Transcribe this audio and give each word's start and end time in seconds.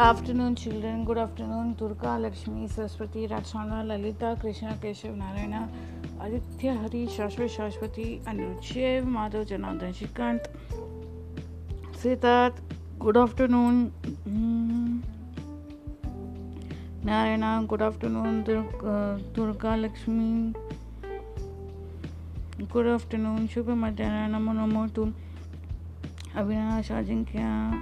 children. 0.00 1.04
Good 1.04 1.18
afternoon, 1.18 1.74
Durga, 1.74 2.16
Lakshmi, 2.18 2.66
Saraswati, 2.68 3.28
Rachana, 3.28 3.86
Lalita, 3.86 4.34
Krishna, 4.40 4.74
Keshav, 4.80 5.14
Narayana, 5.14 5.68
Aditya, 6.18 6.74
Hari, 6.74 7.06
Shashwat, 7.06 7.50
Shashwati, 7.54 8.22
Anuchev, 8.22 9.04
Madhav, 9.04 9.46
Janardhan, 9.46 9.92
Shikant, 9.92 10.46
Siddharth. 11.92 12.62
Good 12.98 13.18
afternoon, 13.18 13.92
mm, 14.26 15.02
Narayana. 17.04 17.62
Good 17.68 17.82
afternoon, 17.82 18.42
Durga, 18.42 19.20
Durga 19.34 19.76
Lakshmi. 19.76 20.54
Good 22.72 22.86
afternoon, 22.86 23.48
Shubha 23.48 23.76
Madhyana, 23.76 24.30
Namo 24.30 24.54
Namo 24.54 24.94
to 24.94 25.12
Avinash, 26.34 26.88
Ajinkya, 26.88 27.78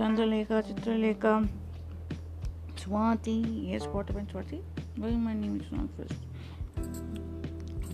Adishini. 0.00 0.46
Chandralekha, 0.46 0.62
Chitralekha, 0.62 1.48
Swati. 2.76 3.70
Yes, 3.70 3.86
what 3.86 4.08
happened, 4.08 4.28
Swati? 4.28 4.60
Why 4.96 5.10
my 5.10 5.34
name 5.34 5.60
is 5.60 5.72
not 5.72 5.88
first? 5.96 6.14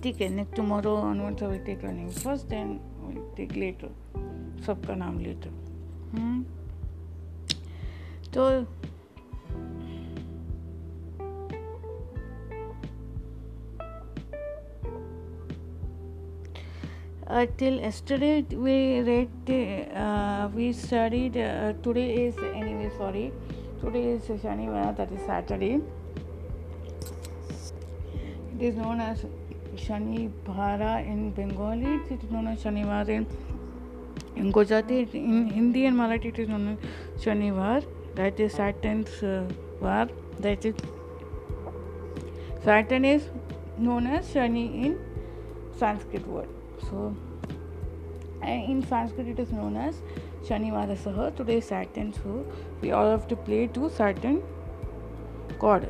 Okay, 0.06 0.28
next 0.28 0.54
tomorrow 0.54 0.94
onwards 0.94 1.42
I 1.42 1.46
will 1.46 1.64
take 1.64 1.82
your 1.82 1.92
name 1.92 2.10
first, 2.10 2.48
then 2.48 2.78
will 3.06 3.22
take 3.36 3.52
later 3.52 3.88
सबका 4.66 4.94
नाम 4.94 5.18
letter 5.18 5.50
हम्म 6.12 6.44
तो 8.34 8.66
uh, 17.28 17.46
till 17.58 17.80
yesterday 17.80 18.42
we 18.52 19.00
read 19.00 19.50
uh, 19.96 20.48
we 20.54 20.72
studied 20.72 21.36
uh, 21.36 21.72
today 21.82 22.26
is 22.26 22.36
anyway 22.54 22.90
sorry 22.96 23.32
today 23.80 24.04
is 24.12 24.28
shanivar 24.42 24.96
that 24.96 25.10
is 25.10 25.20
saturday 25.26 25.80
it 28.54 28.62
is 28.68 28.76
known 28.76 29.00
as 29.00 29.24
shani 29.86 30.30
bhara 30.48 30.92
in 31.14 31.30
bengali 31.38 31.94
it 31.96 32.22
is 32.24 32.30
known 32.30 32.46
as 32.46 32.62
shanivar 32.62 33.08
in, 33.08 33.26
in 34.36 34.52
gujarati 34.58 35.00
in 35.12 35.50
hindi 35.56 35.84
and 35.86 35.98
marathi 36.02 36.32
it 36.34 36.38
is 36.44 36.48
known 36.48 36.68
as 36.74 37.24
shanivar 37.24 37.80
that 38.20 38.38
is 38.46 38.52
saturn's 38.60 39.22
uh, 39.22 39.42
var 39.80 40.06
that 40.46 40.64
is 40.64 40.76
saturn 42.68 43.04
is 43.14 43.28
known 43.88 44.06
as 44.18 44.32
shani 44.36 44.64
in 44.84 44.94
sanskrit 45.80 46.26
word 46.36 46.56
so, 46.90 47.16
in 48.46 48.86
Sanskrit, 48.86 49.28
it 49.28 49.38
is 49.38 49.52
known 49.52 49.76
as 49.76 50.02
Shanivara 50.44 50.96
Saha. 50.96 51.34
Today 51.34 51.58
is 51.58 51.64
Saturn, 51.66 52.12
so 52.12 52.46
we 52.80 52.92
all 52.92 53.10
have 53.10 53.26
to 53.28 53.36
play 53.36 53.66
to 53.68 53.90
Saturn 53.90 54.42
god. 55.58 55.88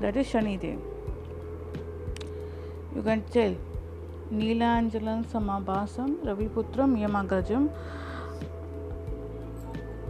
That 0.00 0.16
is 0.16 0.26
Shani 0.26 0.60
Dev. 0.60 0.78
You 2.94 3.02
can 3.02 3.22
tell 3.22 3.56
Neelanjalam 4.32 5.24
Samabhasam 5.24 6.24
Raviputram 6.24 6.98
Yamagrajam 6.98 7.70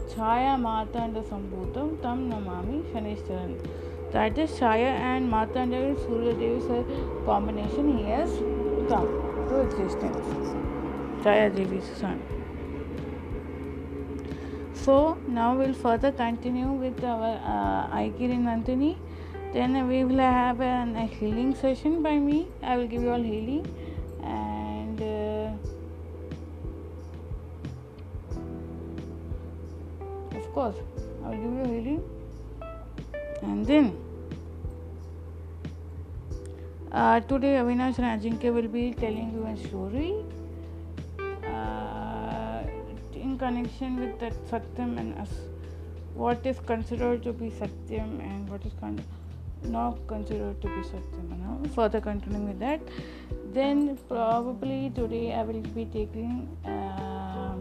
Chaya 0.08 0.58
Martanda 0.58 1.22
Sambhutam 1.22 2.00
Tam 2.02 2.30
Namami 2.30 2.82
Shanishcharan. 2.92 3.56
That 4.12 4.38
is 4.38 4.50
Chaya 4.52 4.98
and 5.12 5.30
Martanda 5.30 5.76
and 5.76 5.98
Surya 5.98 6.34
Devi's 6.34 7.24
combination. 7.24 7.98
He 7.98 8.04
has 8.04 8.30
come 8.88 9.08
to 9.48 9.60
existence. 9.60 10.63
So 14.74 15.16
now 15.26 15.56
we'll 15.56 15.72
further 15.72 16.12
continue 16.12 16.70
with 16.70 17.02
our 17.02 17.40
uh, 17.42 17.96
Aikiri 17.96 18.38
Nandini. 18.38 18.98
Then 19.54 19.88
we 19.88 20.04
will 20.04 20.18
have 20.18 20.60
a 20.60 21.06
healing 21.06 21.54
session 21.54 22.02
by 22.02 22.18
me. 22.18 22.48
I 22.62 22.76
will 22.76 22.86
give 22.86 23.02
you 23.02 23.10
all 23.10 23.22
healing 23.22 23.64
and 24.22 25.00
uh, 25.00 25.50
of 30.36 30.52
course 30.52 30.76
I 31.24 31.28
will 31.30 31.36
give 31.36 31.52
you 31.54 31.64
healing 31.72 32.02
and 33.40 33.66
then 33.66 33.96
uh, 36.92 37.18
today, 37.20 37.54
Avinash 37.56 37.98
and 37.98 38.22
Ajinkya 38.22 38.54
will 38.54 38.68
be 38.68 38.92
telling 38.92 39.32
you 39.32 39.44
a 39.46 39.56
story 39.66 40.14
connection 43.38 44.00
with 44.00 44.18
that 44.20 44.32
Satyam 44.50 44.98
and 44.98 45.18
us. 45.18 45.30
What 46.14 46.46
is 46.46 46.58
considered 46.60 47.22
to 47.24 47.32
be 47.32 47.50
Satyam 47.50 48.20
and 48.20 48.48
what 48.48 48.64
is 48.64 48.72
con- 48.80 49.04
not 49.62 49.98
considered 50.06 50.60
to 50.62 50.68
be 50.68 50.82
Satyam. 50.90 51.30
You 51.30 51.36
know? 51.44 51.74
Further 51.74 52.00
continuing 52.00 52.48
with 52.48 52.58
that, 52.60 52.80
then 53.52 53.98
probably 54.08 54.92
today 54.94 55.32
I 55.32 55.42
will 55.42 55.60
be 55.60 55.84
taking. 55.86 56.48
Uh, 56.64 57.56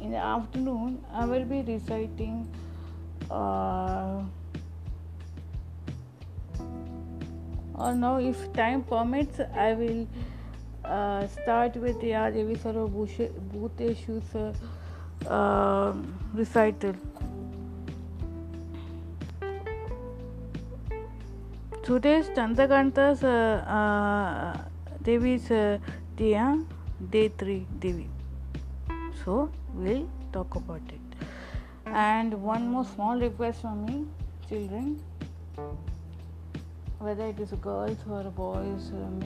in 0.00 0.10
the 0.10 0.18
afternoon, 0.18 1.02
I 1.12 1.24
will 1.24 1.44
be 1.44 1.62
reciting. 1.62 2.48
Uh, 3.30 4.22
or 7.74 7.92
now 7.94 8.18
if 8.18 8.52
time 8.52 8.82
permits 8.82 9.40
i 9.54 9.72
will 9.72 10.06
uh, 10.84 11.26
start 11.26 11.76
with 11.76 12.00
the 12.00 12.12
Devi 12.34 12.56
Sarva 12.56 12.88
Bhuteshu's 12.88 14.34
uh, 15.26 15.92
recital. 16.34 16.94
Today's 21.82 22.28
Chandrakanta's 22.30 23.22
uh, 23.22 23.64
uh, 23.68 24.58
Devi's 25.02 25.50
uh, 25.50 25.78
uh, 26.18 26.56
day 27.10 27.28
3 27.28 27.66
Devi. 27.78 28.08
So 29.24 29.50
we'll 29.74 30.08
talk 30.32 30.54
about 30.54 30.80
it. 30.88 31.00
And 31.86 32.42
one 32.42 32.68
more 32.68 32.84
small 32.84 33.18
request 33.18 33.60
from 33.60 33.84
me, 33.84 34.06
children 34.48 35.00
whether 37.04 37.26
it 37.26 37.38
is 37.38 37.50
girls 37.60 37.98
or 38.10 38.22
boys, 38.36 38.90
um, 38.98 39.20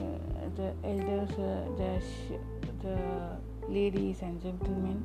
the 0.57 0.73
elders, 0.83 1.29
uh, 1.31 1.63
the, 1.77 1.91
sh- 2.01 2.39
the 2.83 2.97
ladies 3.69 4.21
and 4.21 4.41
gentlemen, 4.41 5.01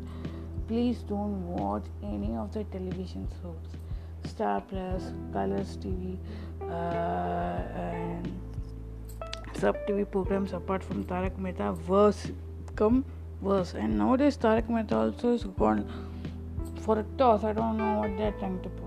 please 0.66 0.98
don't 1.02 1.46
watch 1.46 1.84
any 2.02 2.34
of 2.36 2.52
the 2.52 2.64
television 2.64 3.28
shows. 3.40 3.78
Star 4.24 4.60
Plus, 4.60 5.12
Colors 5.32 5.76
TV, 5.76 6.16
uh, 6.62 6.64
and 7.80 8.40
sub 9.54 9.76
TV 9.86 10.10
programs 10.10 10.52
apart 10.52 10.82
from 10.82 11.04
Tarak 11.04 11.38
Mehta, 11.38 11.76
worse 11.86 12.32
come 12.74 13.04
worse. 13.40 13.74
And 13.74 13.98
nowadays, 13.98 14.36
Tarak 14.36 14.68
Mehta 14.68 14.96
also 14.96 15.34
is 15.34 15.44
gone 15.44 15.86
for 16.80 16.98
a 16.98 17.04
toss. 17.18 17.44
I 17.44 17.52
don't 17.52 17.78
know 17.78 18.00
what 18.00 18.16
they're 18.16 18.32
trying 18.32 18.60
to 18.62 18.68
put. 18.68 18.83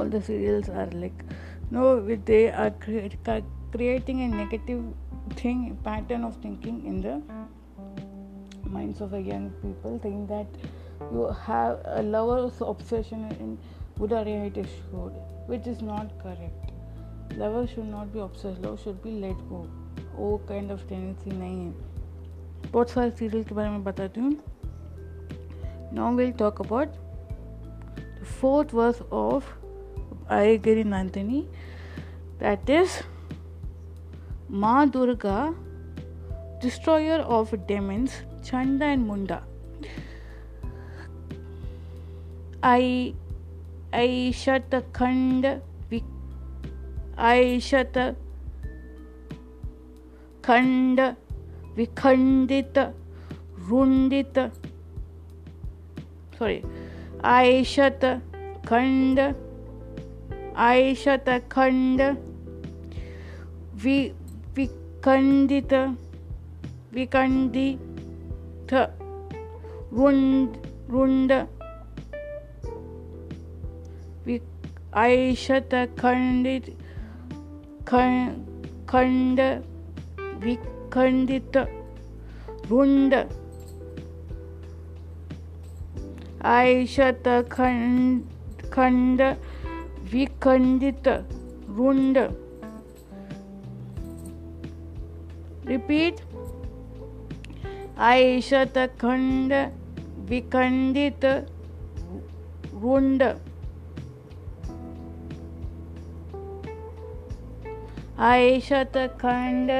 All 0.00 0.12
the 0.16 0.20
serials 0.28 0.68
are 0.82 0.88
like 1.04 1.24
no 1.70 1.86
they 2.32 2.42
are 2.50 2.70
cre- 2.84 3.40
creating 3.72 4.22
a 4.22 4.28
negative 4.28 4.84
thing 5.40 5.64
pattern 5.84 6.24
of 6.24 6.36
thinking 6.44 6.78
in 6.92 7.00
the 7.00 7.16
minds 8.76 9.00
of 9.00 9.12
a 9.14 9.20
young 9.20 9.50
people 9.62 9.98
saying 10.02 10.26
that 10.26 10.46
you 11.12 11.28
have 11.44 11.78
a 11.98 12.02
lover's 12.02 12.60
obsession 12.72 13.24
in 13.44 13.58
buddha 13.98 14.24
showed 14.74 15.14
which 15.46 15.66
is 15.66 15.80
not 15.82 16.18
correct 16.22 17.36
lover 17.36 17.66
should 17.66 17.86
not 17.86 18.12
be 18.12 18.20
obsessed 18.20 18.60
love 18.62 18.82
should 18.82 19.02
be 19.02 19.20
let 19.26 19.48
go 19.52 19.66
वो 20.14 20.36
kind 20.48 20.72
of 20.72 20.88
tendency 20.88 21.30
नहीं 21.30 21.64
है 21.64 22.70
बहुत 22.72 22.90
सारे 22.90 23.10
serial 23.10 23.44
के 23.44 23.54
बारे 23.54 23.70
में 23.70 23.84
बताती 23.84 24.20
हूँ 24.20 24.32
now 25.92 26.14
will 26.16 26.32
talk 26.32 26.60
about 26.62 26.88
fourth 28.40 28.74
verse 28.74 29.00
of 29.02 29.59
Ayagiri 30.30 30.84
Nandini, 30.84 31.46
that 32.38 32.68
is 32.70 33.02
Ma 34.48 34.86
Durga, 34.86 35.54
destroyer 36.60 37.18
of 37.20 37.54
demons, 37.66 38.12
Chanda 38.44 38.84
and 38.86 39.06
Munda. 39.06 39.42
I 42.62 43.14
Aishatakand 43.92 45.60
Aishata 47.18 48.16
खंड 50.44 51.00
विखंडित 51.76 52.78
रुंडित 53.68 54.38
सॉरी 56.38 56.60
आयशत 57.32 58.04
खंड 58.66 59.20
आयशतखंड 60.56 62.00
वि 63.84 63.98
विखंडित 64.56 65.74
विखंडी 66.92 67.68
रुंड 69.92 70.56
रुंड 70.90 71.32
ऐशत 74.96 75.74
खंडित 75.98 76.70
खंड 78.88 79.40
विखंडित 80.44 81.56
रुंड 82.70 83.14
ऐशत 86.44 87.28
खंड 87.50 88.22
खंड 88.72 89.22
विखंडित 90.40 91.08
रुंड। 91.68 92.18
रिपीट 95.68 96.20
ऐशत 97.98 98.78
खंड 99.00 99.52
विखंडित 100.30 101.24
रुंड। 102.72 103.22
ऐशत 108.20 108.96
खंड 109.20 109.70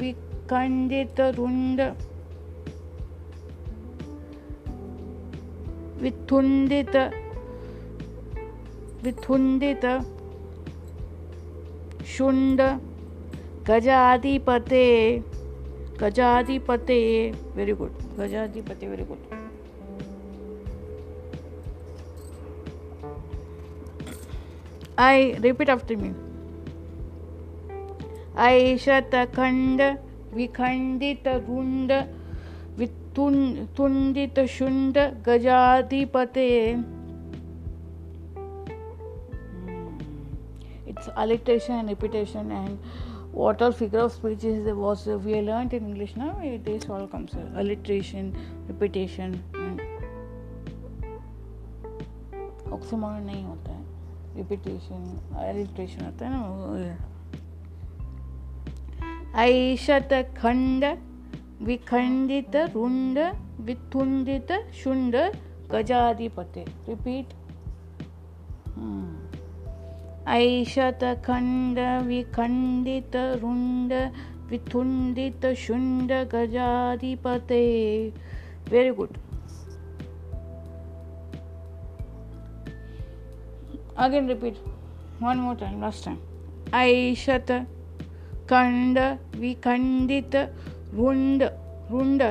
विखंडित 0.00 1.20
रुंड। 1.20 1.80
विथुंडित 6.00 6.96
विथुंडित 9.06 9.84
शुंड 12.06 12.60
गजाधिपते 13.68 14.86
गजाधिपते 16.00 16.98
very 17.56 17.72
good 17.72 17.92
गजाधिपते 18.18 18.88
very 18.88 19.04
good 19.04 19.34
I, 24.98 25.36
repeat 25.40 25.68
after 25.68 25.96
me. 25.96 26.12
ऐशतखण्ड 28.38 29.80
विखण्डितरुण्ड 30.32 31.92
वितुण्डितशुण्ड 32.78 33.78
गजाधिपते 35.26 36.48
it's 40.96 41.08
alliteration 41.16 41.74
and 41.74 41.88
repetition 41.88 42.50
and 42.50 42.78
what 43.32 43.62
all 43.62 43.72
figure 43.72 43.98
of 43.98 44.12
speech 44.12 44.44
is 44.44 44.64
was 44.74 45.06
we 45.06 45.40
learned 45.40 45.74
in 45.74 45.86
English 45.86 46.16
now 46.16 46.40
this 46.64 46.88
all 46.88 47.06
comes 47.06 47.34
alliteration 47.54 48.34
repetition 48.68 49.42
and 49.54 49.80
oxymoron 52.76 53.26
नहीं 53.26 53.44
होता 53.44 53.72
है 53.72 53.84
repetition 54.36 55.04
alliteration 55.42 56.02
होता 56.04 56.26
है 56.26 56.30
ना 56.32 56.96
ऐशत 59.42 60.08
खंड 60.38 60.84
विखंडित 61.62 62.56
रुंड 62.56 63.18
विथुंडित 63.60 64.52
शुंड 64.74 65.16
गजाधिपते 65.70 66.64
रिपीट 66.88 67.26
ऐशतखण्ड 68.78 69.25
विखण्डितरुण्ड 72.06 73.92
विथुण्डितशुण्ड 74.50 76.12
गजाधिपते 76.12 77.62
very 78.70 78.90
good 78.90 79.08
again 83.98 84.26
repeat. 84.28 84.56
One 85.20 85.38
more 85.38 85.56
time, 85.56 85.80
last 85.80 86.04
time. 86.04 86.18
ऐशत 86.74 87.50
खंड 88.50 88.98
विखंडित 89.34 90.36
रुंड 90.92 91.42
रुंड 91.90 92.22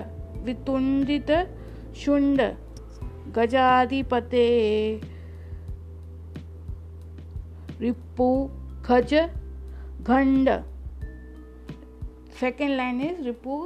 वितुंडित 0.43 1.31
शुंड 1.95 2.41
गजाधिपते 3.35 4.45
रिपु 7.81 8.27
खज 8.85 9.13
घंड। 10.01 10.49
सेकेंड 12.39 12.75
लाइन 12.77 13.01
इज़ 13.01 13.21
रिपु 13.25 13.57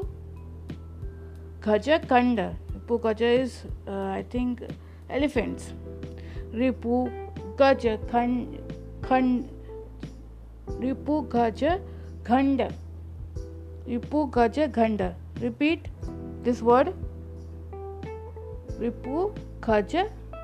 खज 1.64 1.90
कंड 2.10 2.40
रिपु 2.40 2.98
खज 3.06 3.22
इज़ 3.24 3.56
आई 3.92 4.24
थिंक 4.34 4.62
एलिफेंट्स 5.12 5.72
रिपु 6.56 7.08
गज 7.62 7.86
खंड 8.12 9.46
रिपु 10.82 11.20
गज 11.36 11.64
घंड। 12.24 12.62
रिपु 13.88 14.24
गज 14.36 14.60
घंड। 14.60 15.02
रिपीट 15.42 15.88
दिस 16.46 16.62
वर्ड 16.64 16.90
रिपु 18.82 19.28
खज 19.64 19.96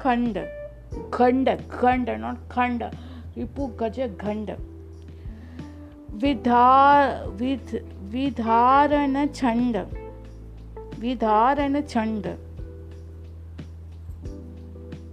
खंड। 0.01 0.37
खंड 1.13 1.49
खंड 1.71 2.09
नॉट 2.21 2.37
खंड। 2.51 2.83
रिपु 3.37 3.67
गज 3.67 3.99
घंड 3.99 4.51
विधार 6.11 7.27
विध 7.27 7.85
विधारण 8.01 9.27
छंड 9.27 9.77
विधारण 10.99 11.81
छंड 11.81 12.27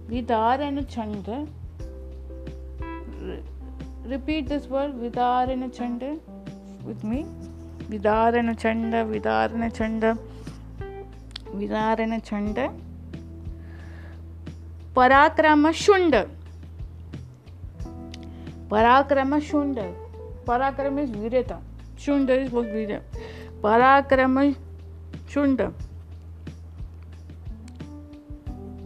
विधारण 0.09 0.81
छंड 0.81 1.47
repeat 4.03 4.47
this 4.47 4.63
word 4.63 4.91
vidarana 5.01 5.67
chanda 5.77 6.09
with 6.87 7.03
me 7.05 7.19
vidarana 7.89 8.53
chanda 8.63 9.01
vidarana 9.11 9.69
chanda 9.77 10.17
vidarana 11.55 12.19
chanda 12.23 12.69
पराक्रम 14.95 15.71
शुंड 15.71 16.15
पराक्रम 18.73 19.39
शुंड 19.39 19.79
पराक्रम 20.47 20.99
इज़ 20.99 21.11
वीरता। 21.11 21.59
शुंड 21.99 22.29
इज़ 22.29 22.51
बहुत 22.51 22.65
वीर 22.65 23.01
पराक्रम 23.63 24.51
शुंड 25.29 25.61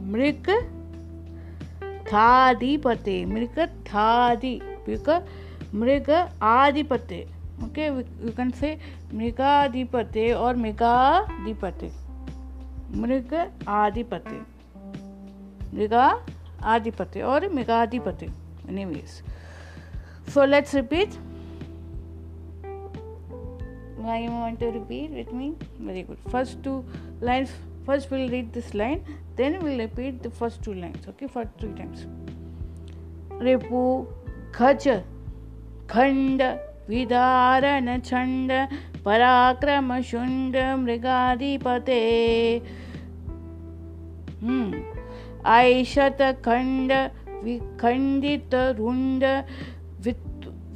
मृग 0.07 0.49
थाधिपते। 2.09 3.15
मृग 3.25 3.59
थादि 3.87 4.59
मृग 5.75 6.09
आधिपते। 6.41 7.21
ओके 7.63 7.87
यू 7.87 8.31
कैन 8.31 8.51
से 8.51 8.77
मृगाधिपते 9.13 10.31
और 10.33 10.55
मृगाधिपते। 10.55 11.91
मृग 12.97 13.33
आधिपते। 13.67 14.39
मृगा 15.73 16.05
आधिपते 16.63 17.21
और 17.21 17.49
मृगाधिपते। 17.53 18.29
Anyways 18.69 19.21
So 20.27 20.45
let's 20.45 20.73
repeat. 20.73 21.17
Why 23.95 24.19
you 24.19 24.31
want 24.31 24.59
to 24.59 24.71
repeat 24.71 25.11
with 25.11 25.31
me? 25.31 25.55
Very 25.79 26.03
good. 26.03 26.17
First 26.29 26.61
two 26.63 26.83
lines. 27.21 27.51
First 27.85 28.11
we'll 28.11 28.29
read 28.29 28.53
this 28.53 28.73
line. 28.73 29.03
Then 29.35 29.59
we'll 29.63 29.79
repeat 29.79 30.23
the 30.23 30.29
first 30.29 30.63
two 30.63 30.73
lines. 30.73 31.07
Okay, 31.07 31.27
for 31.27 31.49
three 31.59 31.73
times. 31.73 32.05
रिपु 33.41 33.81
खच 34.55 34.87
खंड 35.89 36.41
विदारण 36.89 37.99
छंड 38.05 38.51
पराक्रम 39.05 39.99
शुंड 40.09 40.55
मृगाधिपते 40.83 41.99
हम्म 44.41 44.81
ऐशत 45.53 46.21
खंड 46.45 46.91
विखंडित 47.43 48.55
रुंड 48.79 49.23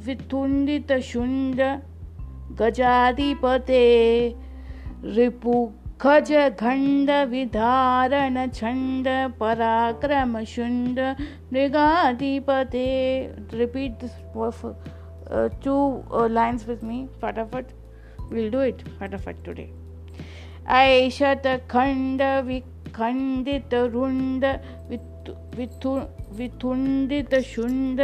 वितुण्डितशुण्ड 0.06 1.60
गजाधिपते। 2.60 3.84
रिपु 5.16 5.54
खज 6.00 6.30
खण्ड 6.60 7.10
विधारण 7.30 8.36
छण्ड 8.50 9.06
पराक्रम 9.40 10.38
शुण्ड 10.44 10.98
मृगाधिपते 11.52 12.88
repeat 13.54 14.04
two 15.64 15.76
lines 16.30 16.68
with 16.68 16.84
me 16.84 17.04
फटाफट। 17.22 17.66
विल 18.32 18.50
डू 18.50 18.62
इट 18.62 18.82
फटाफट 18.98 19.44
टुडे 19.46 19.68
ऐशत 20.70 21.46
खण्ड 21.70 22.22
विखण्डित 22.46 23.74
रुण्ड 23.94 24.44
विथुण्डित 26.38 27.34
शुण्ड 27.46 28.00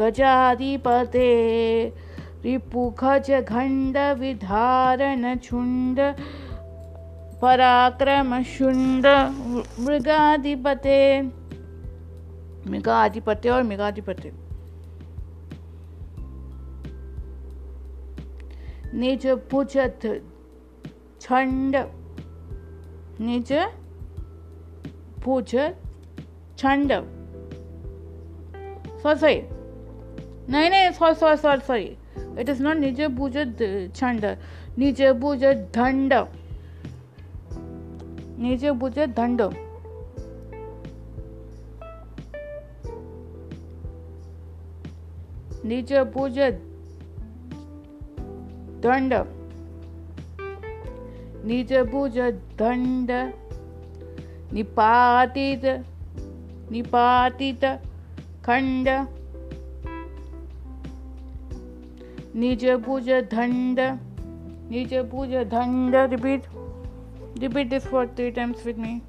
गजाधिपते। 0.00 1.28
रिपुखज 2.44 3.30
घण्ड 3.30 3.96
विधारण 4.18 5.36
छुण्ड, 5.38 6.00
पराक्रम 7.42 8.42
शुंड 8.42 9.06
मृगाधिपते। 9.80 11.00
मृगाधिपते 12.66 13.48
और 13.48 13.62
मृगाधिपते। 13.62 14.32
निज 18.94 19.26
भुजत 19.50 20.00
छंड 21.20 21.76
निज 23.20 23.52
भुज 25.20 25.54
छंड 26.58 26.92
सॉरी 29.02 29.34
नहीं 30.50 30.70
नहीं 30.70 30.90
sorry 30.92 31.14
sorry 31.14 31.36
sorry 31.36 31.60
sorry 31.66 32.40
it 32.40 32.48
is 32.48 32.62
not 32.62 32.76
निज 32.76 33.00
भुज 33.18 33.36
छंड 33.96 34.24
निज 34.78 35.02
भुज 35.20 35.44
दंड 35.76 36.12
निज 38.38 38.64
भुज 38.80 38.98
दंड 39.18 39.42
निज 45.64 45.92
भुज 46.14 46.38
दंड 48.82 49.14
निज 51.46 51.72
भुज 51.90 52.18
दंड 52.58 53.10
निपातित 54.52 55.64
निपातित 56.72 57.64
खंड 58.46 58.88
निज 62.34 62.64
भुज 62.84 63.08
दंड 63.32 63.80
निज 64.70 64.94
भुज 65.10 65.34
दंड 65.50 65.94
repeat 66.10 66.46
repeat 67.38 67.68
this 67.70 67.86
for 67.86 68.06
three 68.06 68.30
times 68.30 68.66
with 68.66 68.78
me 68.78 69.00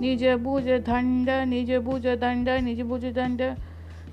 निज 0.00 0.24
भुज 0.42 0.68
दंड 0.88 1.30
निज 1.48 1.72
भुज 1.84 2.06
दंड 2.20 2.48
निज 2.64 2.80
भुज 2.82 3.04
दंड 3.14 3.42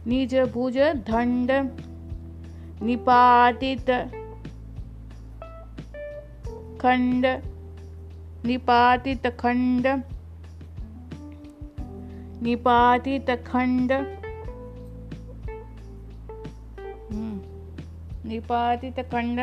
निज 0.07 0.35
भुज 0.53 0.77
दंड 1.09 1.51
निपातित 2.83 3.89
खंड 6.81 7.25
निपातित 8.45 9.27
खंड 9.39 9.87
निपातित 12.43 13.29
खंड 13.47 13.91
निपातित 18.31 18.99
खंड 19.11 19.39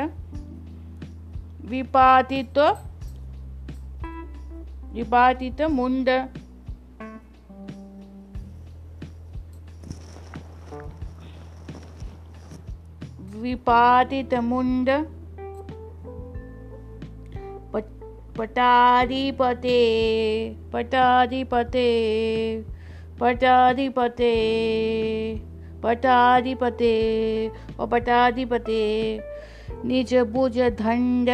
विपातित 1.65 2.59
विपातित 4.95 5.61
मुंड 5.71 6.09
विपातित 13.35 14.35
मुंड 14.35 14.91
पटाधिपते 18.39 19.79
पटाधिपते 20.73 21.87
पटाधिपते। 23.21 24.35
पटाधिपते 25.83 26.95
और 27.81 27.87
पटाधिपते, 27.87 28.83
निज 29.85 30.15
भुज 30.33 30.59
दंड 30.81 31.29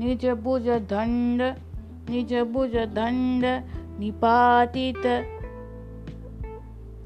निज 0.00 0.26
भुज 0.42 0.68
दंड 0.90 1.42
निज 2.10 2.32
भुज 2.52 2.76
दंड 2.94 3.44
निपातित 4.00 5.02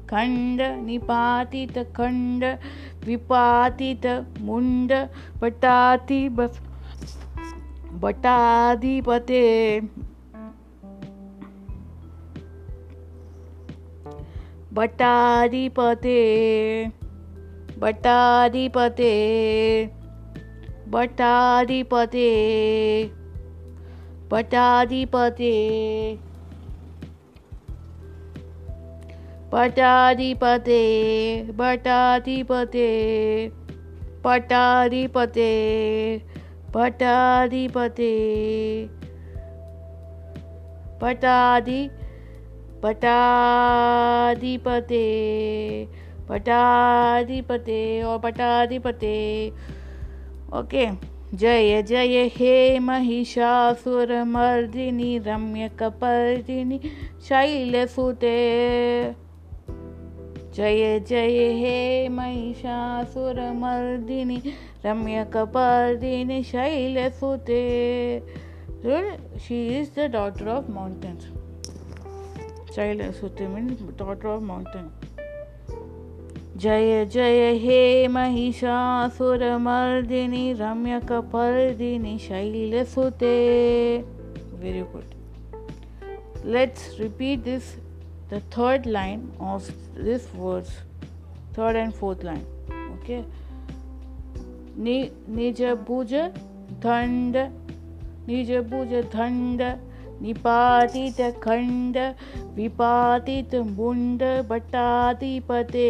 खंड 0.09 0.61
निपातित 0.85 1.77
खंड, 1.95 2.43
विपातित 3.05 4.05
मुंड 4.41 4.91
पटाति 5.41 6.27
बटाधिपते 7.93 9.43
बटाधिपते 14.75 16.21
बटाधिपते 17.79 19.11
बटाधिपते 20.93 22.29
बटाधिपते 24.31 25.53
पटाधिपते 29.51 30.81
बटाधिपते 31.59 32.89
पटाधिपते 34.25 35.51
पटाधिपते 36.75 38.13
पटाधि 41.01 41.79
पटाधिपते 42.85 45.05
पटाधिपते 46.29 48.01
और 48.01 48.19
पटाधिपते। 48.19 49.51
ओके, 50.53 50.87
जय 51.37 51.83
जय, 51.83 52.31
हे 52.35 52.79
महिषासुर, 52.79 54.05
मर्दिनी 54.05 55.19
महिषासुरमर्दिनि 55.19 55.21
रम्यकपर्दिनि 55.27 56.79
शैलसुते 57.27 58.35
जय 60.55 60.99
जय, 60.99 61.53
हे 61.53 62.09
महिषासुर, 62.09 63.33
मर्दिनी 63.33 64.35
महिषासुरमर्दिनि 64.35 64.53
रम्यकपर्दिनि 64.85 66.43
शैलसुते 66.43 67.63
She 68.85 69.81
is 69.81 69.89
the 69.95 70.07
daughter 70.07 70.47
of 70.47 70.69
mountains. 70.69 71.44
child 72.75 72.99
and 72.99 73.15
swimming 73.15 73.67
daughter 73.97 74.27
of 74.27 74.41
mountain. 74.43 74.87
जय 76.63 77.05
जय 77.11 77.39
हे 77.61 78.07
महिषासुरमर्दिनि 78.07 79.23
रम्यकपर्दिनि 80.59 82.13
शैलसुते 82.25 83.31
very 84.61 84.83
good 84.93 85.09
let's 86.53 86.85
repeat 86.99 87.41
this 87.45 87.69
the 88.31 88.33
third 88.55 88.83
line 88.87 89.21
of 89.51 89.67
this 89.97 90.27
words 90.35 90.75
third 91.57 91.77
and 91.77 91.95
fourth 91.99 92.23
line 92.25 92.43
okay 92.93 93.17
निजभुज 95.35 96.13
दण्ड 96.85 97.35
निजभुज 98.29 98.91
दण्ड 99.15 99.59
निपातित 100.21 101.21
खंड 101.43 101.97
विपातित 102.55 103.55
मुंड 103.69 104.23
बटाधिपते 104.49 105.89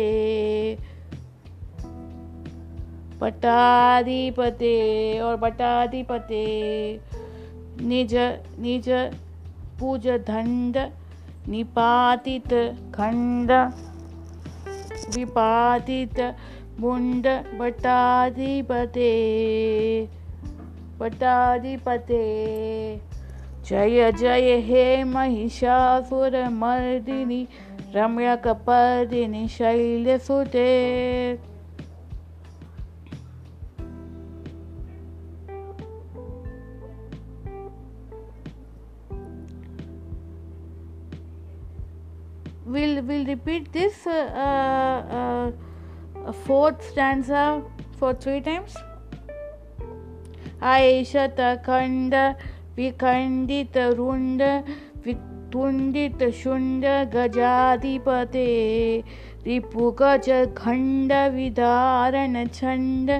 पटाधिपते 3.21 4.75
और 5.19 5.35
बटाधिपते 5.35 6.43
निज 7.81 8.15
निज 8.59 8.89
पूज 9.79 10.07
दंड 10.27 10.77
निपातित 11.47 12.53
खंड 12.95 13.51
विपातित 15.15 16.19
मुंड 16.79 17.27
बटाधिपते 17.59 19.11
बटाधिपते 20.99 22.23
जय 23.70 24.10
जय 24.12 24.56
हे 24.68 24.82
महिषासुरमर्दिनि 25.04 26.10
रम्यकपर्दिनि 27.94 29.44
शैलसुते 29.58 30.66
we'll 42.72 43.02
we'll 43.02 43.26
repeat 43.26 43.72
this 43.72 44.06
uh, 44.06 44.10
uh, 44.10 45.50
uh, 46.18 46.32
fourth 46.46 46.84
stanza 46.90 47.62
for 47.98 48.14
three 48.14 48.40
times 48.40 48.76
आयशत 50.70 51.38
खंड 51.66 52.14
विखण्डितरुण्ड 52.77 54.41
वितुण्डितशुण्ड 55.05 56.85
गजाधिपते 57.13 58.47
रिपु 59.47 59.89
गज 60.01 60.29
छण्ड 62.53 63.11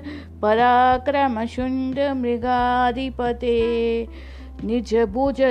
पराक्रम 0.42 1.36
मृगाधिपते 2.22 3.58
निज 4.64 4.94
भुज 5.14 5.42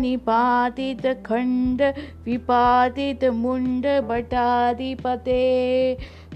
निपातित 0.00 1.06
खण्ड 1.26 1.82
विपातित 2.24 3.24
मुण्ड 3.34 3.86
बटाधिपते 4.08 5.36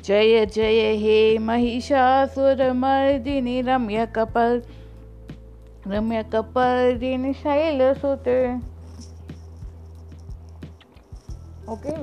जय 0.06 0.44
जय 0.54 0.80
हे 1.02 1.18
महिषासुरमर्दिनिरम्य 1.48 4.06
कपल् 4.16 4.60
रम्य 5.86 5.96
कपल 5.96 5.98
रम्य 5.98 6.22
कपर्दिनि 6.22 7.32
शैलसुते 7.32 8.56
okay, 11.68 11.96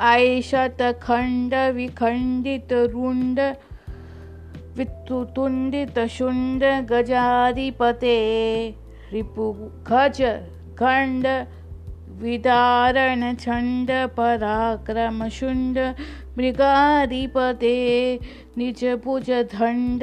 ऐशत 0.00 1.00
खण्ड 1.02 1.54
विखण्डित 1.54 2.72
रुण्ड 2.72 3.40
वितुतुण्डित 4.76 5.98
शुण्ड 5.98 6.64
गजाधिपते. 6.64 8.16
रिपु 9.12 9.52
गज 9.90 10.22
खण्ड 10.78 11.26
विदारण 12.20 13.22
छंड 13.34 13.88
पराक्रम 14.16 15.28
शुण्ड 15.36 15.76
मृगाधिपते 16.38 17.78
निज 18.58 18.82
भुज 19.04 19.28
दण्ड 19.52 20.02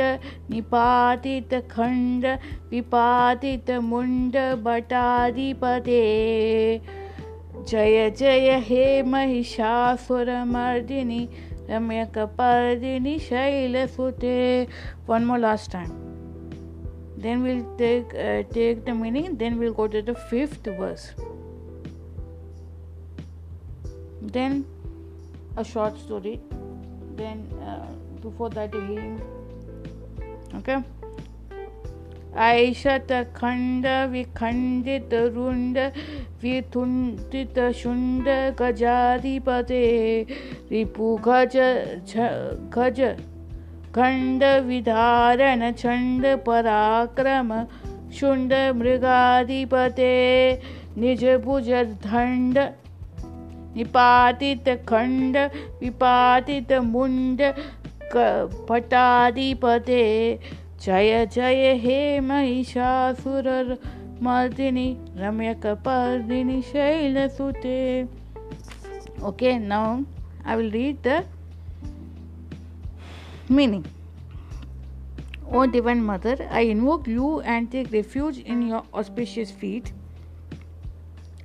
निपातित 0.51 1.51
खण्ड 1.72 2.24
विपातित 2.72 3.68
मुण्ड 3.89 4.36
बटाधिपते। 4.63 6.01
जय 7.70 7.98
जय 8.20 8.48
हे 8.68 8.86
महिषासुरमर्दिनि 9.13 11.22
रम्यकपर्दिनि 11.70 13.15
शैलसुते 13.30 14.38
one 15.08 15.25
more 15.25 15.39
last 15.39 15.72
time. 15.72 15.91
Then 17.18 17.44
we'll 17.44 17.65
take 17.77 18.13
uh, 18.15 18.44
take 18.53 18.86
the 18.86 18.94
meaning 18.94 19.38
then 19.38 19.60
we'll 19.60 19.74
go 19.74 19.88
to 19.88 20.01
the 20.01 20.15
fifth 20.32 20.65
verse. 20.80 21.13
Then 24.22 24.66
a 25.58 25.63
short 25.63 25.98
story. 26.00 26.40
Then 27.16 27.48
uh, 27.62 27.88
before 28.22 28.50
that 28.51 28.74
hymn 28.74 29.22
okay? 30.56 30.84
ऐशतखण्ड 32.40 33.86
विखण्डित 34.10 35.13
रुण्ड 35.36 35.78
विथुण्डित 36.44 37.60
शुण्ड 37.75 38.30
गजाधिपते 38.60 39.82
रिपु 40.72 41.16
गज 41.28 41.58
गज 42.75 43.01
खण्ड 43.96 44.44
विधारण 44.68 45.72
छण्ड 45.84 46.25
पराक्रम 46.46 47.54
शुंड 48.20 48.54
मृगाधिपते 48.75 50.13
निज 50.98 51.25
भुज 51.44 51.70
दण्ड 52.06 52.60
निपातित 53.75 54.70
खंड, 54.90 55.38
विपातित 55.82 56.74
मुंड 56.84 57.42
पटाधिपते। 58.70 60.04
जय 60.86 61.25
जय 61.25 61.74
हे 61.82 62.20
महिषासुर 62.20 63.48
मर्दिनि, 64.22 64.88
रम्यक 65.18 65.66
पर्दिनि 65.86 66.62
शैलसुते 66.62 67.80
okay 69.24 69.58
now 69.60 69.86
I 70.46 70.56
will 70.56 70.72
read 70.72 70.98
the 71.08 71.24
meaning 73.51 73.84
O 75.53 75.64
divine 75.72 76.01
mother 76.01 76.42
I 76.51 76.70
invoke 76.70 77.07
you 77.10 77.42
and 77.46 77.70
take 77.72 77.92
refuge 77.94 78.40
in 78.48 78.62
your 78.70 78.84
auspicious 79.00 79.51
feet 79.62 79.90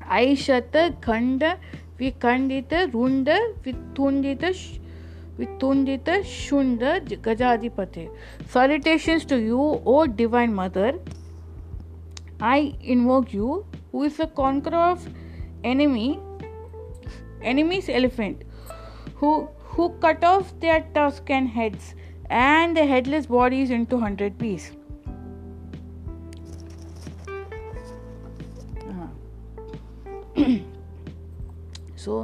आई 0.08 0.36
शत 0.36 0.72
विखण्डित 2.00 2.74
रुण्ड 2.92 3.28
वितुण्डित 3.66 4.44
Vitundita 5.38 6.22
Shunda 6.24 7.00
Gajadipate. 7.00 8.08
Salutations 8.48 9.24
to 9.26 9.36
you, 9.36 9.82
O 9.84 10.06
Divine 10.06 10.54
Mother. 10.54 10.94
I 12.40 12.74
invoke 12.80 13.34
you, 13.34 13.66
who 13.92 14.04
is 14.04 14.16
the 14.16 14.26
conqueror 14.28 14.76
of 14.76 15.06
enemy, 15.62 16.18
enemy's 17.42 17.88
elephant, 17.88 18.42
who 19.16 19.48
who 19.76 19.90
cut 20.00 20.24
off 20.24 20.58
their 20.60 20.80
tusks 20.94 21.30
and 21.38 21.48
heads 21.48 21.94
and 22.30 22.76
the 22.76 22.86
headless 22.86 23.26
bodies 23.26 23.70
into 23.70 23.98
hundred 23.98 24.38
pieces. 24.38 24.72
Uh-huh. 28.88 30.56
So 32.06 32.20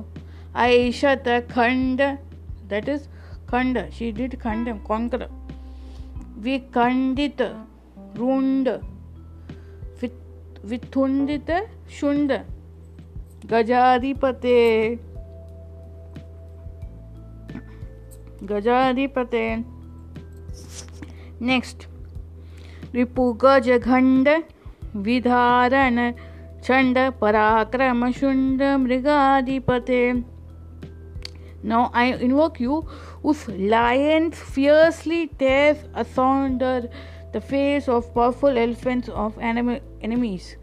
Ayesha 0.65 1.15
खंड 1.51 2.01
that 2.71 2.89
is 2.89 3.07
खंड 3.51 3.79
she 3.91 4.11
did 4.13 4.41
खंड 4.41 4.75
conquer 4.87 5.29
we 6.39 6.59
खंडित 6.75 7.43
विथुंडित 10.65 11.51
शुंड 11.91 12.33
गजाधिपते 13.47 14.59
गजाधिपते 18.51 19.45
next 21.43 21.87
रिपु 22.95 23.33
गज 23.45 23.71
खंड 23.85 24.29
विधारण 25.05 25.99
छंड 26.65 26.99
पराक्रम 27.21 28.11
शुंड 28.11 28.63
मृगाधिपते। 28.81 30.13
Now 31.65 31.91
I 31.95 32.13
invoke 32.13 32.61
you 32.61 32.83
us 33.25 33.47
lions 33.51 34.35
fiercely 34.55 35.25
tears 35.39 35.85
asunder 35.95 36.89
the 37.35 37.41
face 37.41 37.89
of 37.89 38.13
powerful 38.15 38.59
elephants 38.59 39.11
of 39.11 39.41
enemies 39.41 40.57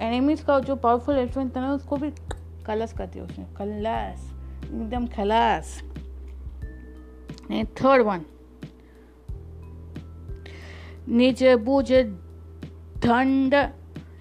enemies 0.00 0.40
का 0.40 0.58
जो 0.60 0.76
पावरफुल 0.76 1.18
एलिफेंट 1.18 1.56
था 1.56 1.60
ना, 1.60 1.72
उसको 1.72 1.96
भी 1.96 2.10
कलस 2.66 2.92
करते 2.92 3.20
उसने। 3.20 3.44
कलस 3.56 4.30
एकदम 4.64 5.06
खलास। 5.06 5.82
थर्ड 7.50 8.02
वन 8.02 8.24
निज 11.08 11.44
बुज 11.64 11.92
दंड 13.04 13.54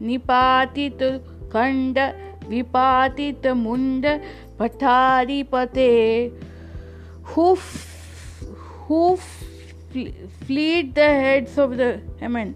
निपातित 0.07 1.03
खंड 1.53 1.99
विपातित 2.49 3.47
मुंड 3.65 4.05
fled 10.45 10.95
the 10.95 11.09
heads 11.23 11.57
of 11.57 11.77
the 11.77 12.01
I 12.21 12.27
mean, 12.27 12.55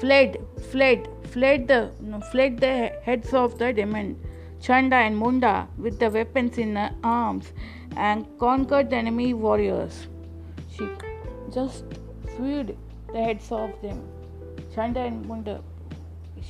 fled, 0.00 0.38
fled, 0.70 1.08
fled 1.24 1.68
the 1.68 1.90
no, 2.00 2.20
fled 2.20 2.58
the 2.60 2.92
heads 3.02 3.32
of 3.34 3.58
the 3.58 3.72
demon 3.72 4.16
Chanda 4.60 4.96
and 4.96 5.16
Munda 5.18 5.68
with 5.76 5.98
the 5.98 6.10
weapons 6.10 6.58
in 6.58 6.74
their 6.74 6.92
arms 7.02 7.52
and 7.96 8.26
conquered 8.38 8.90
the 8.90 8.96
enemy 8.96 9.34
warriors. 9.34 10.06
She 10.74 10.88
just 11.52 11.84
freed 12.36 12.76
the 13.12 13.22
heads 13.22 13.52
of 13.52 13.70
them, 13.82 14.02
Chanda 14.74 15.00
and 15.00 15.26
Munda. 15.26 15.62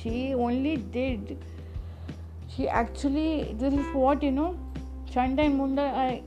She 0.01 0.33
only 0.33 0.77
did. 0.77 1.37
She 2.55 2.67
actually, 2.67 3.55
this 3.59 3.73
is 3.73 3.85
what 3.93 4.23
you 4.23 4.31
know 4.31 4.57
Chanda 5.15 5.43
and 5.43 5.57
Munda 5.57 5.81
are 5.81 6.19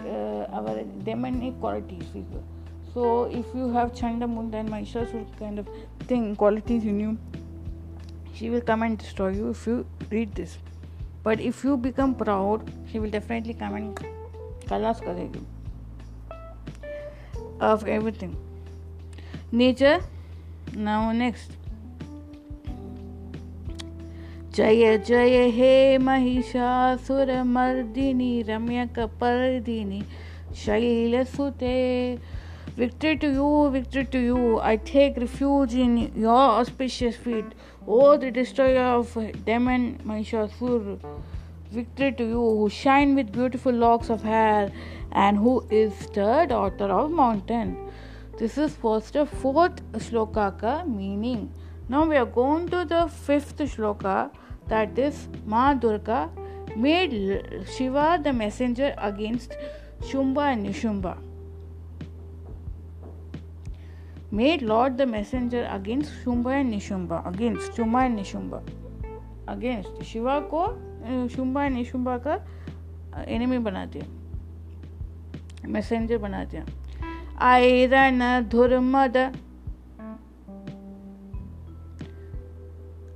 uh, 0.00 0.58
our 0.58 0.82
demonic 1.04 1.60
qualities. 1.60 2.04
So 2.94 3.24
if 3.24 3.44
you 3.54 3.70
have 3.72 3.94
Chanda, 3.94 4.26
Munda, 4.26 4.56
and 4.58 4.68
Mahishasur 4.70 5.24
kind 5.38 5.58
of 5.58 5.68
thing, 6.06 6.34
qualities 6.36 6.84
in 6.84 6.98
you, 7.00 7.18
she 8.32 8.48
will 8.48 8.62
come 8.62 8.82
and 8.82 8.96
destroy 8.96 9.28
you 9.28 9.50
if 9.50 9.66
you 9.66 9.86
read 10.10 10.34
this. 10.34 10.56
But 11.22 11.38
if 11.38 11.62
you 11.64 11.76
become 11.76 12.14
proud, 12.14 12.72
she 12.90 12.98
will 12.98 13.10
definitely 13.10 13.52
come 13.52 13.74
and 13.74 13.96
kalas 14.66 15.02
karegi 15.02 15.44
of 17.60 17.86
everything. 17.86 18.36
Nature. 19.52 20.00
Now 20.74 21.12
next. 21.12 21.59
जय 24.54 24.96
जय 25.06 25.48
हे 25.54 25.98
महिषासुरमर्दिनी 25.98 27.10
रम्यकपर्दिनी 28.48 30.00
शैलसुते। 30.64 31.74
Victory 32.78 33.14
to 33.14 33.28
you 33.28 33.46
victory 33.70 34.02
to 34.14 34.18
you 34.18 34.56
I 34.58 34.76
take 34.90 35.18
refuge 35.18 35.76
in 35.76 35.96
your 35.98 36.38
auspicious 36.38 37.16
feet 37.24 37.54
O 37.88 38.16
the 38.16 38.32
destroy 38.34 38.78
of 38.78 39.18
demon 39.46 39.82
Mahishasura 40.06 40.80
victory 41.74 42.10
to 42.10 42.24
you 42.24 42.42
who 42.58 42.68
shine 42.82 43.14
with 43.16 43.30
beautiful 43.36 43.74
locks 43.84 44.10
of 44.10 44.26
hair 44.26 44.72
and 45.16 45.38
who 45.38 45.60
is 45.82 46.06
the 46.18 46.46
daughter 46.50 46.90
of 46.90 47.10
mountain 47.22 47.66
this 48.40 48.58
is 48.58 48.74
first 48.82 49.18
fourth 49.42 49.74
shloka 50.08 50.48
का 50.60 50.74
meaning 50.88 51.42
Now 51.90 52.04
we 52.04 52.16
are 52.16 52.24
going 52.24 52.68
to 52.68 52.84
the 52.84 53.08
fifth 53.08 53.58
shloka 53.58 54.30
that 54.68 54.96
is 54.96 55.26
Ma 55.44 55.74
Durga 55.74 56.30
made 56.76 57.14
Shiva 57.76 58.20
the 58.22 58.32
messenger 58.32 58.94
against 58.96 59.56
Shumba 60.02 60.52
and 60.52 60.66
Nishumba. 60.66 61.16
Made 64.30 64.62
Lord 64.62 64.96
the 64.96 65.06
messenger 65.06 65.66
against 65.68 66.12
Shumba 66.24 66.60
and 66.60 66.72
Nishumba. 66.72 67.26
Against 67.26 67.72
Shumba 67.72 68.06
and 68.06 68.18
Nishumba. 68.20 68.62
Against 69.48 70.02
Shiva 70.12 70.38
को 70.54 70.62
Shumba 71.34 71.64
and 71.64 71.74
Nishumbha 71.74 72.16
का 72.26 72.34
enemy 73.28 73.58
बना 73.66 73.84
दिया 73.92 74.06
messenger 75.74 76.18
बना 76.18 76.44
दिया 76.52 76.64
iron 77.50 78.20
धुर्मद 78.52 79.16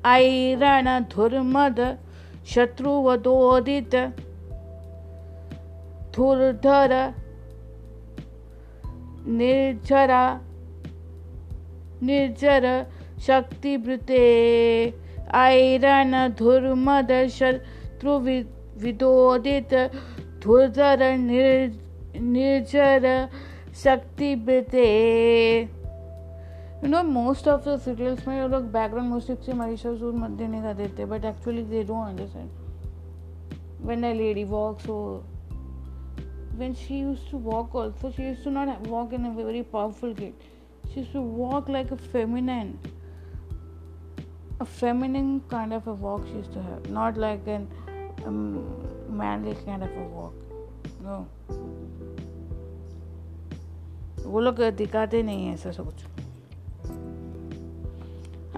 ऐरण 0.07 0.89
धुर्मद 1.13 1.81
शत्रुवदोदित 2.47 3.95
धुर्धर 6.17 6.93
निर्जरा 9.39 10.25
निर्जर 12.03 12.67
शक्तिवृते 13.27 14.25
ऐरण 15.35 16.13
धुर्मद 16.39 17.13
शत्रुविदोदित 17.37 18.43
धुर्धर 20.45 21.01
निर् 21.19 21.73
निर्जर 22.23 23.07
शक्तिवृते 23.85 24.89
you 26.85 26.91
know 26.91 27.03
most 27.03 27.49
of 27.49 27.69
the 27.69 27.79
serials 27.81 28.29
में 28.29 28.43
ये 28.43 28.49
लोग 28.49 28.63
बैकग्राउंड 28.63 29.09
म्यूज़िक 29.09 29.43
से 29.43 29.53
मरीशा 29.53 29.97
सूर 29.97 30.15
मत 30.15 30.31
देने 30.31 30.63
का 30.63 30.73
देते 30.73 31.05
but 31.05 31.25
actually 31.25 31.63
they 31.63 31.85
don't 31.85 32.07
understand 32.09 33.87
when 33.87 34.03
a 34.03 34.13
lady 34.13 34.45
walks 34.45 34.89
हो 34.89 35.25
when 36.55 36.75
she 36.75 36.99
use 37.01 37.31
to 37.31 37.39
walk 37.39 37.77
also 37.77 38.11
she 38.11 38.29
use 38.29 38.45
to 38.45 38.51
not 38.51 38.89
walk 38.89 39.13
in 39.13 39.25
a 39.25 39.35
very 39.35 39.63
powerful 39.63 40.15
gait 40.15 40.39
she 40.89 41.01
use 41.01 41.13
to 41.13 41.21
walk 41.21 41.71
like 41.71 41.93
a 41.93 41.97
feminine 41.97 42.49
a 44.61 44.65
feminine 44.65 45.39
kind 45.39 45.73
of 45.73 45.89
a 45.89 45.93
walk 45.93 46.25
she 46.25 46.39
is 46.39 46.55
to 46.55 46.61
have 46.61 46.83
not 46.89 47.19
like 47.19 47.49
an 47.49 47.69
man 49.11 49.45
like 49.45 49.65
kind 49.65 49.83
of 49.83 49.91
a 49.91 50.09
walk 50.09 50.33
वो 54.27 54.41
लोग 54.41 54.63
दिखाते 54.63 55.23
नहीं 55.23 55.47
है 55.47 55.55
ऐसा 55.55 55.71
सब 55.71 55.85
कुछ। 55.85 56.14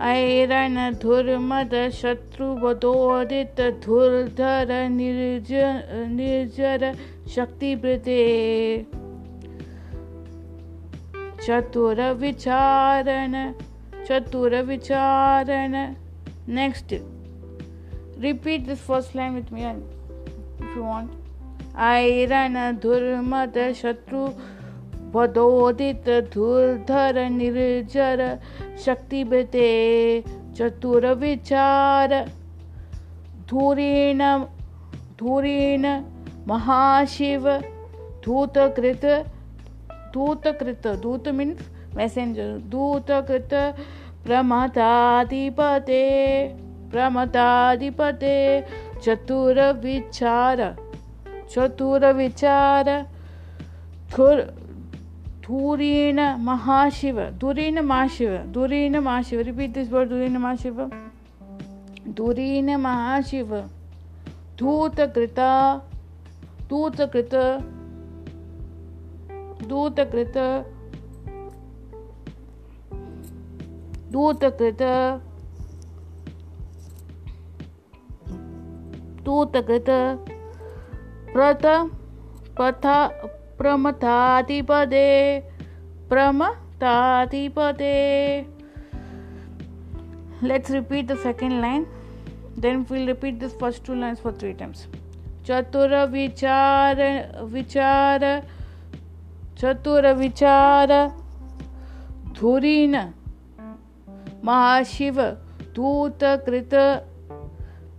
ऐरण 0.02 0.76
धुर्मद 0.92 1.74
शत्रुवदोदित 1.92 3.60
धुर्धर 3.84 4.72
निर्ज, 4.88 5.52
निर्जर 6.12 6.92
शक्तिवृते 7.34 8.22
चतुर 11.46 12.00
विचारण 12.12 13.34
चतुर 14.08 14.60
विचारण। 14.62 15.74
Next 16.48 16.94
repeat 18.20 18.66
this 18.66 18.78
first 18.78 19.16
line 19.16 19.34
with 19.34 19.52
me 19.52 19.62
if 19.62 20.76
you 20.76 20.84
want 20.84 21.10
ऐरण 21.78 22.76
धुर्मद 22.76 23.58
शत्रु 23.76 24.26
वदोदित 25.14 26.08
धुर्धर 26.34 27.18
निर्जर 27.30 28.22
शक्तिवते 28.84 29.70
चतुर 30.56 31.06
विचार। 31.14 32.14
धूरेण 33.48 34.20
धूरेण 35.18 35.84
महाशिव, 36.48 37.48
धूतकृत 38.24 39.04
धूतकृत, 40.14 40.86
धूत 41.02 41.28
मीन्स 41.28 41.60
मैसेंजर 41.96 42.56
धूतकृत 42.70 43.52
प्रमताधिपते 44.26 46.02
प्रमताधिपते 46.92 48.36
चतुर 49.04 49.60
विचार 49.82 50.62
चतुर 51.50 52.06
विचार। 52.12 52.88
धूरेण 55.46 56.18
महाशिव 56.38 57.20
धूरेण 57.40 57.78
महाशिव 57.78 58.36
धूरेण 58.52 58.96
महाशिव 58.96 59.40
रिपीट 59.40 59.72
दिस 59.72 59.92
वर्ड 59.92 60.08
धूरेण 60.08 60.36
महाशिव. 60.36 60.80
धूरेण 62.16 62.70
महाशिव 62.76 63.54
धूतकृता 64.58 65.50
धूतकृत 66.70 67.34
धूतकृत 69.68 70.38
दूतकृत 74.12 74.82
दूतकृत, 79.24 79.90
प्रत, 81.32 81.66
पथा 82.58 82.96
प्रमथाधिपदे। 83.58 85.08
प्रमथाधिपदे। 86.08 87.94
Let's 90.42 90.70
repeat 90.70 91.06
the 91.06 91.16
second 91.16 91.60
line 91.60 91.86
then 92.58 92.86
will 92.90 93.06
repeat 93.06 93.34
this 93.34 93.58
first 93.58 93.86
two 93.86 93.94
lines 93.94 94.20
for 94.20 94.32
three 94.32 94.52
times 94.52 94.86
चतुर 95.46 95.94
विचार 96.06 96.96
विचार, 97.44 98.42
चतुर 99.58 100.06
विचार। 100.12 100.92
धुरीन, 102.38 102.96
महाशिव 104.44 105.20
दूत 105.74 106.18
कृत 106.24 106.70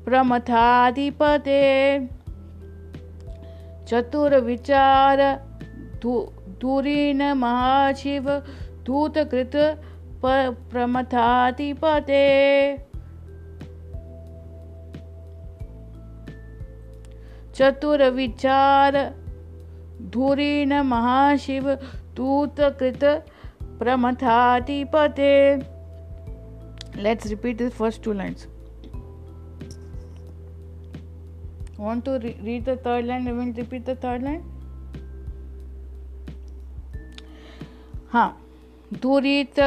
प्रमथाधिपते 0.05 1.61
चतुर 3.87 4.35
विचार 4.39 5.46
धूरीन 6.03 7.21
महाशिव 7.37 8.29
धूतकृत 8.85 9.55
प्रमथाधिपते 10.71 12.25
चतुर 17.55 18.03
धूरीन 20.13 20.73
महाशिव 20.81 21.73
दूतकृत 22.17 23.03
प्रमथाधिपते 23.79 25.33
let's 27.01 27.27
repeat 27.27 27.57
this 27.57 27.73
first 27.73 28.03
two 28.03 28.13
to 32.01 32.13
re- 32.19 32.37
read 32.43 32.65
the 32.65 32.75
third 32.77 33.05
line? 33.05 33.25
We 33.25 33.33
will 33.33 33.53
repeat 33.53 33.85
the 33.85 33.95
third 33.95 34.23
line. 34.23 34.56
हाँ 38.09 38.29
दूरीत 38.93 39.59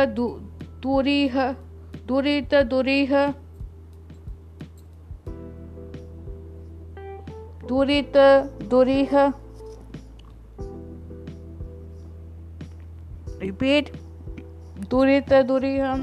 दूरीह 0.83 1.53
दूरीत 2.07 2.55
दूरीह 2.55 3.35
दूरीत 7.69 8.17
दूरीह। 8.71 9.13
रिपीट 13.43 13.93
दूरीत 14.91 15.33
दूरीह। 15.33 15.95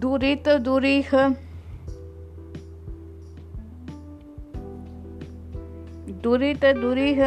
दूरित 0.00 0.48
दूरीह। 0.48 1.10
दूरित 6.24 6.64
दूरीह 6.76 7.20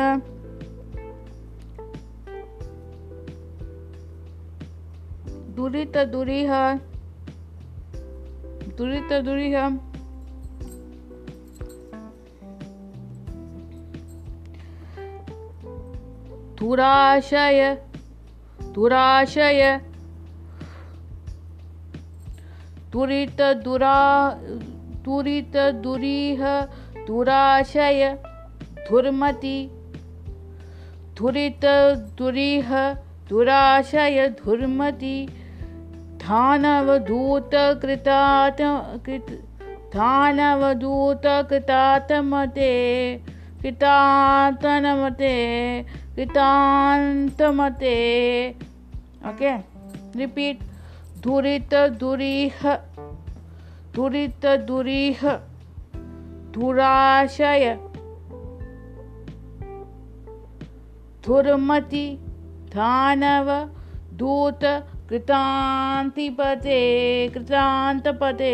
दूरित 5.55 5.97
दूरीह 6.11 6.53
दूरित 8.77 9.13
दूरीह 9.25 9.67
दुराशय 16.59 17.61
दुराशय 18.73 19.61
दुरित 22.91 23.41
दुरा 23.63 23.99
दुरित 25.05 25.57
दुरीह 25.83 26.43
दुराशय 27.07 28.17
धुर्मति। 28.89 29.57
धुरित 31.17 31.65
दुरीह 32.17 32.93
दुराशय 33.29 34.27
धुर्मति। 34.45 35.17
धानवधूत 36.21 37.51
कृतात 37.81 38.57
कृत 39.05 39.27
धानवधूत 39.93 41.21
कृतात्मते। 41.25 42.71
कृतान्तमते 43.61 45.35
ओके 49.27 49.51
रिपीट 50.19 50.59
दुरित 51.23 51.73
दुरीह 51.73 52.75
दुरित 53.95 54.45
दुरीह। 54.45 55.21
दुराशय 56.53 57.65
धुर्मति 61.27 62.05
धानव 62.73 63.49
दूत 64.19 64.63
कृतान्तिपते 65.09 66.79
कृतान्तपते 67.33 68.53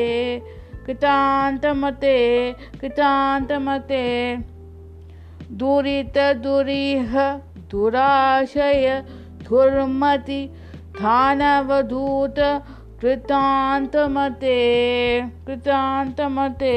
कृतान्तमते 0.86 2.18
कृतान्तमते 2.82 4.04
दुरित 5.62 6.18
दुरिह 6.44 7.16
दुराशय 7.72 8.88
धुर्मति 9.50 10.42
धानवधूत 11.00 12.40
कृतान्तमते 13.02 14.58
कृतान्तमते 15.46 16.76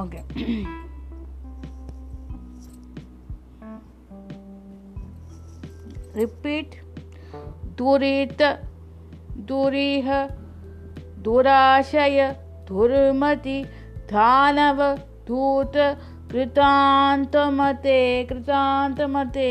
ओके 0.00 0.64
रिपीट। 6.16 6.74
दुरित, 7.78 8.42
दुरीह, 9.48 10.08
दुराशय 11.18 12.18
धुर्मति 12.68 13.64
धानव 14.10 14.82
धूत 15.28 15.72
कृतान्तमते 16.32 18.24
कृतान्तमते 18.24 19.50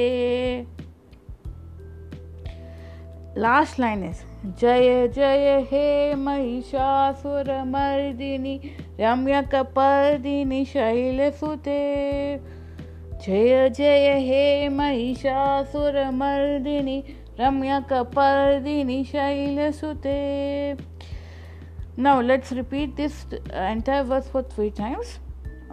लास्ट 3.37 3.79
लाइन 3.79 4.03
इज़ 4.03 4.23
जय 4.59 5.07
जय, 5.07 5.67
हे 5.71 6.15
महिषासुरमर्दिनि, 6.15 8.59
रम्यकपर्दिनि, 8.99 10.65
शैलसुते। 10.65 11.79
जय 13.23 13.69
जय 13.69 14.07
हे 14.19 14.69
महिषासुरमर्दिनि 14.69 15.77
शैल 17.37 19.03
शैलसुते। 19.03 20.19
Now 21.99 22.15
let's 22.21 22.53
repeat 22.53 22.95
this 22.95 23.17
entire 23.33 24.07
verse 24.07 24.29
for 24.31 24.49
three 24.51 24.67
times 24.69 25.11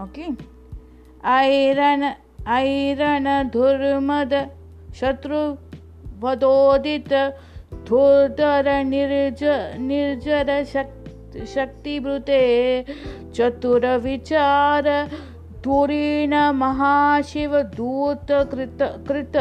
okay 0.02 0.26
Aron 1.28 2.02
ऐरन 2.48 3.26
धुर्मद 3.52 4.32
शत्रुवदोदित 5.00 5.82
धुर्धर 7.88 8.66
निर्ज 8.84 9.42
निर्जर 9.80 10.48
शक्ति 10.64 11.00
शक्तिभृते 11.46 12.42
चतुरविचार 13.34 14.86
धूरीण 15.62 16.34
महाशिव 16.34 17.62
दूत 17.62 18.26
कृत 18.30 19.04
कृत 19.08 19.36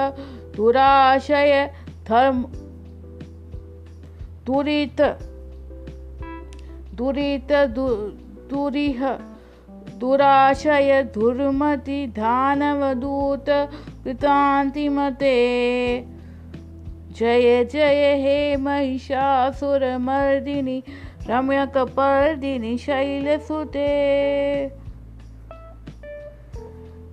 दुराशय, 0.57 1.73
धर्म, 2.09 2.44
दुरित 4.46 5.01
दुरित 6.94 7.53
दुरीह। 8.51 9.29
दुराशय 10.00 11.02
दुर्मति 11.14 12.06
धानवदूत 12.06 13.46
कृतान्तिमते। 14.04 15.36
जय 17.10 17.64
जय 17.64 18.14
हे 18.22 18.56
महिषासुरमर्दिनि 18.56 20.82
रम्यकपर्दिनि 21.28 22.76
शैलसुते 22.78 23.86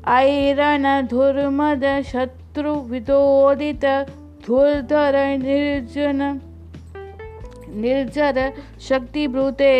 ऐरन 0.07 1.07
धुर्मद 1.11 2.01
शत्रुविदोदित 2.01 3.85
धुर्धर 4.47 5.15
निर्जन, 5.37 6.39
निर्जर 7.75 8.51
शक्तिभृते 8.79 9.73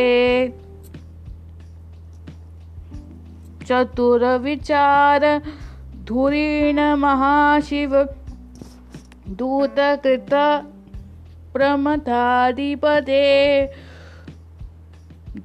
चतुर 3.68 4.38
विचार 4.38 5.42
धुरीण 6.04 6.80
महाशिव। 6.80 8.10
दूतकृत 9.30 10.64
प्रमथाधिपते। 11.54 13.24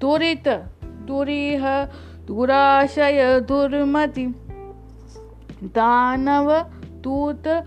दुरित, 0.01 0.65
दुरीह, 0.85 1.89
दुराशय, 2.27 3.41
दुर्मति। 3.41 4.27
दानव, 5.63 6.67
दूत 7.05 7.67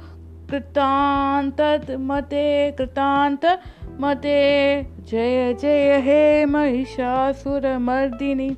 कृतांत 0.50 1.92
मते 1.92 2.72
कृतांत 2.72 3.62
मते। 4.00 4.84
जय 4.84 5.54
जय, 5.54 6.00
हे 6.00 6.46
Mahishasuramardini. 6.46 8.58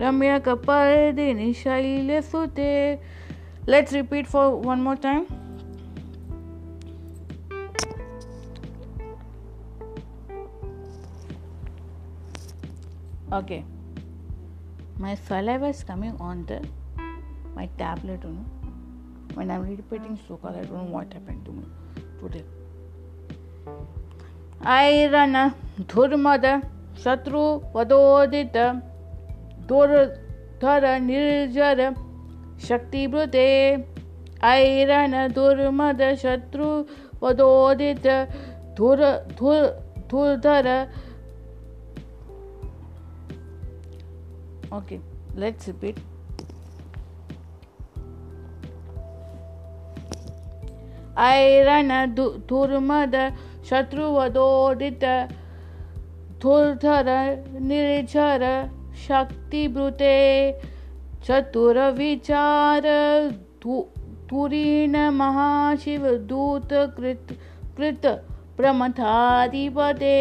रम्यकपर्दिनि 0.00 1.52
शैलसुते 1.62 2.70
let's 3.68 3.92
repeat 3.92 4.26
for 4.26 4.52
one 4.66 4.80
more 4.80 4.96
time 5.06 5.26
okay 13.36 13.64
my 14.98 15.14
saliva 15.28 15.68
is 15.68 15.82
coming 15.84 16.12
on 16.20 16.44
the 16.46 16.58
my 17.54 17.66
tablet 17.78 18.22
you 18.22 18.30
know 18.30 18.44
when 19.34 19.50
i'm 19.50 19.64
repeating 19.68 20.16
called 20.26 20.56
i 20.56 20.62
don't 20.62 20.72
know 20.72 20.84
what 20.84 21.12
happened 21.12 21.44
to 21.44 21.52
me 21.52 21.66
today 22.20 22.44
ऐरन 24.74 25.36
धुर्मद 25.92 26.46
शत्रु 27.04 27.40
वदोदित 27.74 28.56
दुर्धर 29.68 31.00
निर्जर 31.00 31.94
शक्तिभृते 32.68 33.48
ऐरन 34.44 35.14
दुर्मद 35.34 36.02
शत्रु 36.14 36.68
वदोदित 37.22 38.06
धुर 38.76 39.02
धुर, 39.38 39.66
धुर्धर। 40.10 40.68
Let's 45.36 45.68
repeat. 45.68 45.98
ऐरन 51.18 51.90
धुर्मद 52.48 53.14
शत्रुवदोदित 53.64 55.04
धुर्धर 56.42 57.08
निर्झर 57.60 58.42
शक्तिभृते 58.96 60.16
चतुरविचार 61.24 62.82
तुरीण 64.30 64.96
महाशिव 65.10 66.06
दूत 66.28 66.68
कृत 66.72 67.26
कृत 67.76 68.06
प्रमथाधिपते 68.56 70.16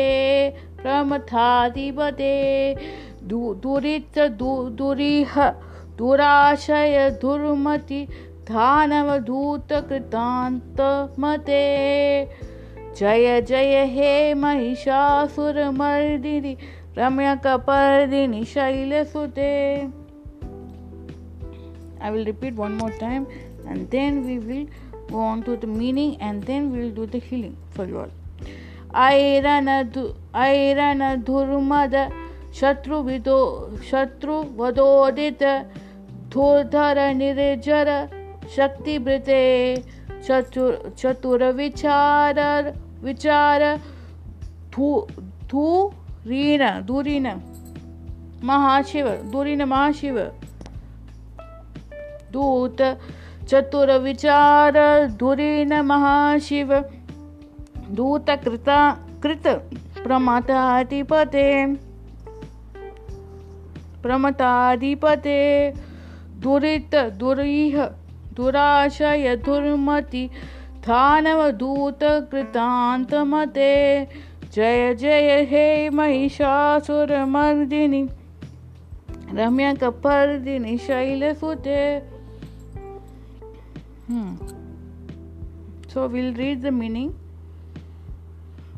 प्रमथाधिपते। 0.82 2.36
दुरित 3.24 4.20
दुरीह, 4.80 5.34
दुराशय 5.98 7.10
दुर्मति 7.22 8.02
धानवधूत 8.50 9.72
कृतान्त 9.90 10.82
मते 11.20 11.66
जय 12.98 13.42
जय 13.42 13.86
हे 13.86 14.34
महिषासुरमर्दिनि 14.34 15.44
रम्या 16.98 17.36
कपर 17.36 18.06
दिनी 18.10 18.44
शैल 18.46 19.04
सुते 19.04 19.52
I 22.02 22.12
will 22.12 22.26
repeat 22.26 22.54
one 22.54 22.72
more 22.72 22.92
time 23.00 23.26
and 23.68 23.88
then 23.90 24.22
we 24.24 24.38
will 24.38 24.68
go 25.12 25.22
on 25.22 25.42
to 25.42 25.56
the 25.56 25.66
meaning 25.66 26.14
and 26.22 26.44
then 26.46 26.72
we 26.72 26.80
will 26.80 26.94
do 26.96 27.06
the 27.06 27.22
healing 27.24 27.56
for 27.78 27.90
you 27.90 27.98
all 27.98 28.12
Aron 30.36 31.24
धुर्मद 31.26 31.96
शत्रु 32.60 33.02
विदो 33.02 33.40
शत्रु 33.92 34.44
वदोदित 34.58 35.44
धोधर 36.34 37.00
निरजर 37.14 37.92
शक्ति 38.56 38.98
ब्रते 39.00 39.44
चतुर 40.28 40.94
चतुर 40.98 41.44
विचार 41.52 42.40
विचार, 43.04 43.64
धू 44.76 45.08
धू 45.50 45.94
धूरीन 46.26 46.82
दूरीन, 46.82 47.42
महाशिव 48.44 49.10
दूरीन, 49.10 49.64
महाशिव। 49.64 50.32
दूत, 52.32 53.00
चतुर 53.48 53.92
विचार 53.92 55.08
धुरीन 55.08 55.82
महाशिव। 55.82 56.86
दूत, 57.92 58.30
कृता, 58.30 58.98
कृत, 59.24 59.70
प्रमताधिपते। 60.04 61.76
प्रमताधिपते। 64.02 65.74
दुरित, 66.40 66.96
दुरीह, 66.96 67.90
दुराशय, 68.34 69.36
दुर्मति 69.36 70.30
धानवदूत 70.88 72.00
कृतान्तमते 72.04 74.08
जय 74.56 74.94
जय 74.96 75.44
हे 75.50 75.90
महिषासुर 75.90 77.24
मर्दिनी। 77.26 78.02
रम्या 79.34 79.74
कपर 79.74 80.38
दिन 80.38 80.66
शैल 80.78 81.20
शैलसुते 81.20 82.00
so 85.94 86.08
will 86.08 86.34
read 86.34 86.62
the 86.62 86.74
meaning 86.74 87.12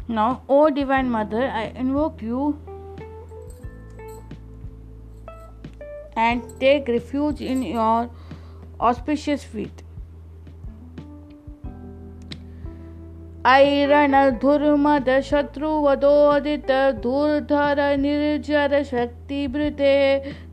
now 0.10 0.36
O 0.50 0.68
divine 0.70 1.10
mother 1.10 1.48
I 1.48 1.68
invoke 1.78 2.24
you 2.24 2.54
and 6.18 6.42
take 6.60 6.90
refuge 6.90 7.42
in 7.44 7.64
your 7.64 8.10
auspicious 8.82 9.46
feet 9.46 9.87
ऐरण 13.47 14.15
धुर्मद 14.43 15.09
शत्रुवदोदित 15.25 16.71
धूर्धर 17.03 17.81
निर्जर 17.99 18.83
शक्तिभृते 18.91 19.93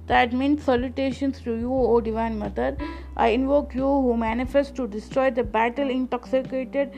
that 0.10 0.34
means 0.34 0.64
salutations 0.64 1.40
to 1.40 1.54
you, 1.56 1.72
O 1.72 2.02
Divine 2.02 2.40
Mother. 2.40 2.76
I 3.16 3.28
invoke 3.28 3.76
you 3.76 3.86
who 4.06 4.18
manifest 4.18 4.76
to 4.78 4.88
destroy 4.88 5.30
the 5.30 5.44
battle 5.44 5.92
intoxicated, 5.92 6.92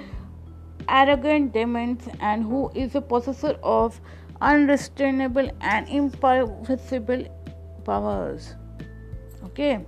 arrogant 0.87 1.51
demons 1.51 2.07
and 2.21 2.45
who 2.45 2.71
is 2.73 2.95
a 2.95 3.01
possessor 3.01 3.57
of 3.61 3.99
unrestrainable 4.41 5.51
and 5.59 5.89
impossible 5.89 7.25
powers. 7.83 8.55
Okay. 9.43 9.85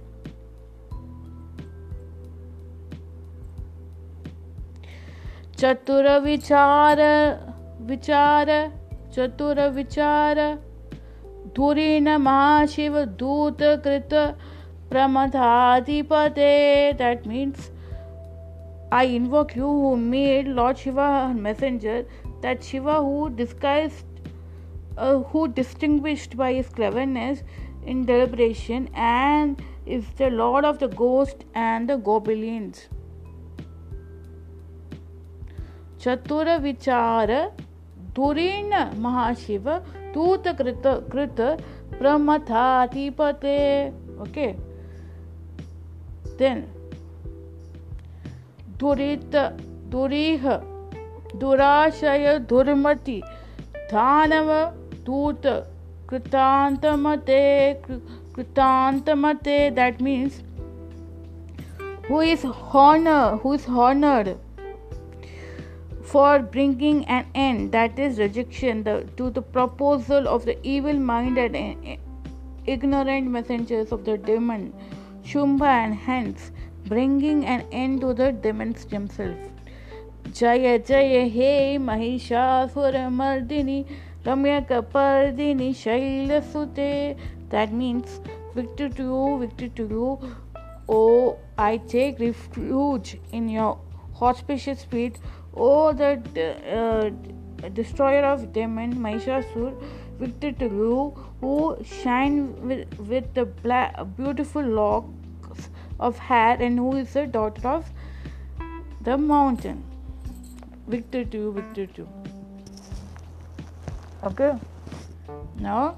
चतुर 5.61 6.07
विचार 6.21 7.01
विचार, 7.81 8.51
चतुर 9.15 9.61
विचार। 9.69 10.39
धुरी 11.57 12.01
न 12.01 12.17
महाशिव 12.17 12.99
दूत 13.21 13.63
कृत 13.85 14.15
प्रमथाधिपते। 14.91 16.53
That 16.93 17.27
means 17.27 17.71
I 18.93 19.17
invoke 19.27 19.57
you 19.57 19.67
who 19.67 19.95
made 19.97 20.49
lord 20.49 20.77
Shiva 20.77 21.09
messenger 21.29 22.05
that 22.43 22.63
Shiva 22.63 22.95
who 22.97 23.27
disguise 23.37 23.93
who 25.33 25.47
distinguished 25.57 26.37
by 26.37 26.55
his 26.55 26.69
cleverness 26.75 27.43
in 27.87 28.05
deliberation 28.05 28.87
and 28.97 29.57
is 29.89 30.07
the 30.19 30.29
lord 30.33 30.67
of 30.67 30.85
the 30.85 30.93
ghost 30.95 31.45
and 31.57 31.91
the 31.91 32.01
goblins 32.03 32.89
चतुर 36.09 36.57
विचार 36.59 37.53
धुरीण 38.17 38.71
महाशिव, 38.99 39.71
दूत 40.15 40.49
कृत 40.49 40.83
कृत 40.87 41.37
प्रमथाधिपते। 41.99 43.89
Okay? 43.91 44.53
Then, 46.39 46.63
दुरित, 48.81 49.37
दुरीह, 49.89 50.49
दुराशय, 51.37 52.39
दुर्मति, 52.39 53.23
धानव, 53.93 54.65
दूत, 55.07 55.43
कृतांतमते 56.11 57.75
कृतांतमते। 58.35 59.71
That 59.71 60.03
means, 60.03 60.33
who 62.11 62.27
is 62.35 62.51
honor, 62.75 63.41
who 63.41 63.57
is 63.59 63.71
honored? 63.79 64.48
For 66.11 66.39
bringing 66.39 67.05
an 67.07 67.27
end 67.35 67.73
that 67.73 67.99
is 67.99 68.19
rejection 68.19 68.83
the, 68.83 69.07
to 69.17 69.31
the 69.31 69.43
proposal 69.43 70.29
of 70.29 70.45
the 70.45 70.59
evil 70.67 70.95
minded 70.95 71.55
and 71.55 71.99
ignorant 72.67 73.31
messengers 73.31 73.93
of 73.93 74.05
the 74.05 74.17
demon 74.17 74.73
Shumba 75.23 75.67
and 75.67 75.95
hence 75.95 76.51
bringing 76.87 77.45
an 77.45 77.67
end 77.71 78.01
to 78.01 78.15
the 78.15 78.33
demons 78.33 78.87
themselves. 78.87 79.51
Jaya 80.33 80.79
Jaya 80.79 81.27
He 81.27 81.79
Mahishasuramardini 81.79 83.87
Ramyakapardini 84.25 85.71
Shailasute. 85.83 87.17
That 87.51 87.73
means 87.73 88.21
victory 88.55 88.91
to 88.91 89.03
you, 89.03 89.39
victory 89.41 89.69
to 89.77 89.83
you. 89.83 90.19
Oh, 90.89 91.39
I 91.59 91.77
take 91.77 92.21
refuge 92.21 93.19
in 93.33 93.49
your 93.49 93.79
auspicious 94.21 94.85
feet. 94.85 95.19
Oh, 95.59 95.93
the 95.93 96.21
uh, 96.73 97.69
destroyer 97.71 98.25
of 98.25 98.53
demon 98.53 98.95
Mahishasur, 98.95 99.75
victory 100.19 100.53
to 100.53 100.67
you 100.67 101.15
who 101.41 101.77
shine 101.85 102.55
with, 102.67 102.99
with 102.99 103.35
the 103.35 103.45
black, 103.45 103.97
beautiful 104.17 104.63
locks 104.63 105.69
of 105.99 106.19
hair 106.19 106.57
and 106.61 106.79
who 106.79 106.97
is 106.97 107.13
the 107.13 107.27
daughter 107.27 107.67
of 107.67 107.91
the 109.01 109.19
mountain. 109.19 109.83
Victor 110.87 111.25
to 111.25 111.37
you, 111.37 111.53
Victor 111.53 111.87
to 111.87 112.03
you. 112.03 112.09
Okay. 114.25 114.53
Now, 115.59 115.97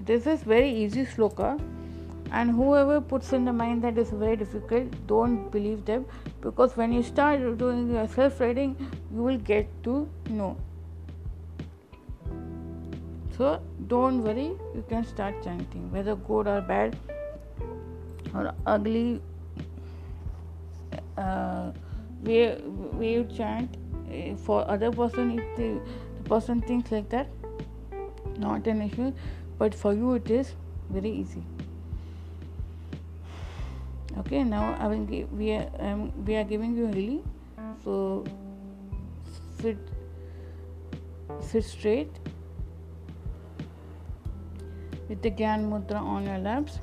this 0.00 0.26
is 0.26 0.42
very 0.42 0.70
easy 0.70 1.04
sloka, 1.06 1.58
and 2.32 2.50
whoever 2.50 3.00
puts 3.00 3.32
in 3.34 3.44
the 3.44 3.52
mind 3.52 3.82
that 3.84 3.98
is 3.98 4.10
very 4.10 4.36
difficult, 4.36 4.92
don't 5.06 5.50
believe 5.50 5.84
them. 5.84 6.06
Because 6.40 6.76
when 6.76 6.92
you 6.92 7.02
start 7.02 7.40
doing 7.58 7.90
your 7.94 8.08
self 8.08 8.40
reading, 8.40 8.76
you 9.14 9.22
will 9.22 9.38
get 9.38 9.68
to 9.84 10.08
know. 10.30 10.56
So, 13.36 13.60
don't 13.86 14.22
worry, 14.22 14.50
you 14.74 14.84
can 14.88 15.04
start 15.04 15.42
chanting. 15.44 15.90
Whether 15.92 16.16
good 16.16 16.46
or 16.46 16.60
bad 16.62 16.96
or 18.34 18.54
ugly 18.66 19.20
uh, 21.18 21.72
way, 22.22 22.58
way 22.92 23.12
you 23.14 23.24
chant 23.36 23.76
uh, 24.08 24.36
for 24.36 24.68
other 24.70 24.90
person 24.90 25.38
if 25.38 25.56
the, 25.56 25.80
the 26.16 26.28
person 26.28 26.62
thinks 26.62 26.90
like 26.90 27.10
that 27.10 27.28
not 28.38 28.66
an 28.66 28.82
issue. 28.82 29.12
But 29.58 29.74
for 29.74 29.92
you 29.92 30.14
it 30.14 30.30
is 30.30 30.54
very 30.90 31.10
easy 31.10 31.42
okay 34.18 34.42
now 34.42 34.76
I 34.78 34.86
will 34.86 35.04
give, 35.04 35.32
we 35.32 35.52
are 35.52 35.68
um, 35.78 36.12
we 36.24 36.36
are 36.36 36.44
giving 36.44 36.76
you 36.76 36.86
really 36.86 37.22
so 37.84 38.24
sit 39.60 39.78
sit 41.40 41.64
straight 41.64 42.10
with 45.08 45.22
the 45.22 45.30
Gyan 45.30 45.68
Mudra 45.70 46.00
on 46.00 46.26
your 46.26 46.38
laps 46.38 46.78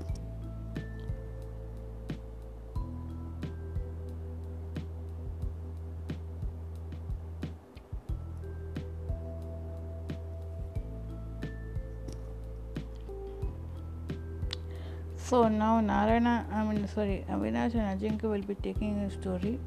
So 15.30 15.47
now 15.47 15.80
Narayana, 15.80 16.47
I 16.51 16.63
mean 16.63 16.88
sorry, 16.88 17.23
Avinash 17.30 17.75
and 17.75 18.01
Ajinkya 18.01 18.23
will 18.23 18.41
be 18.41 18.55
taking 18.55 18.97
a 19.01 19.11
story. 19.11 19.59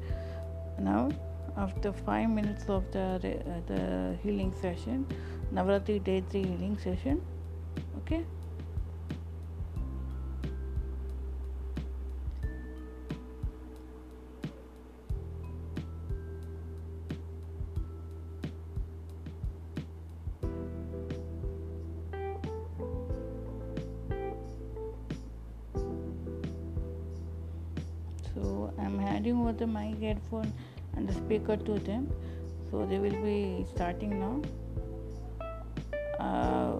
Now 0.77 1.09
after 1.55 1.93
five 1.93 2.29
minutes 2.29 2.65
of 2.67 2.91
the 2.91 3.05
uh, 3.05 3.61
the 3.67 4.17
healing 4.21 4.53
session, 4.59 5.05
Navratri 5.53 6.03
Day 6.03 6.21
3 6.29 6.43
healing 6.43 6.77
session. 6.77 7.21
Okay. 7.99 8.25
Mic 30.33 30.49
and 30.95 31.07
the 31.07 31.13
speaker 31.13 31.57
to 31.57 31.79
them. 31.79 32.07
So 32.71 32.85
they 32.85 32.97
will 32.97 33.21
be 33.23 33.65
starting 33.75 34.19
now. 34.19 34.41
Uh, 36.19 36.73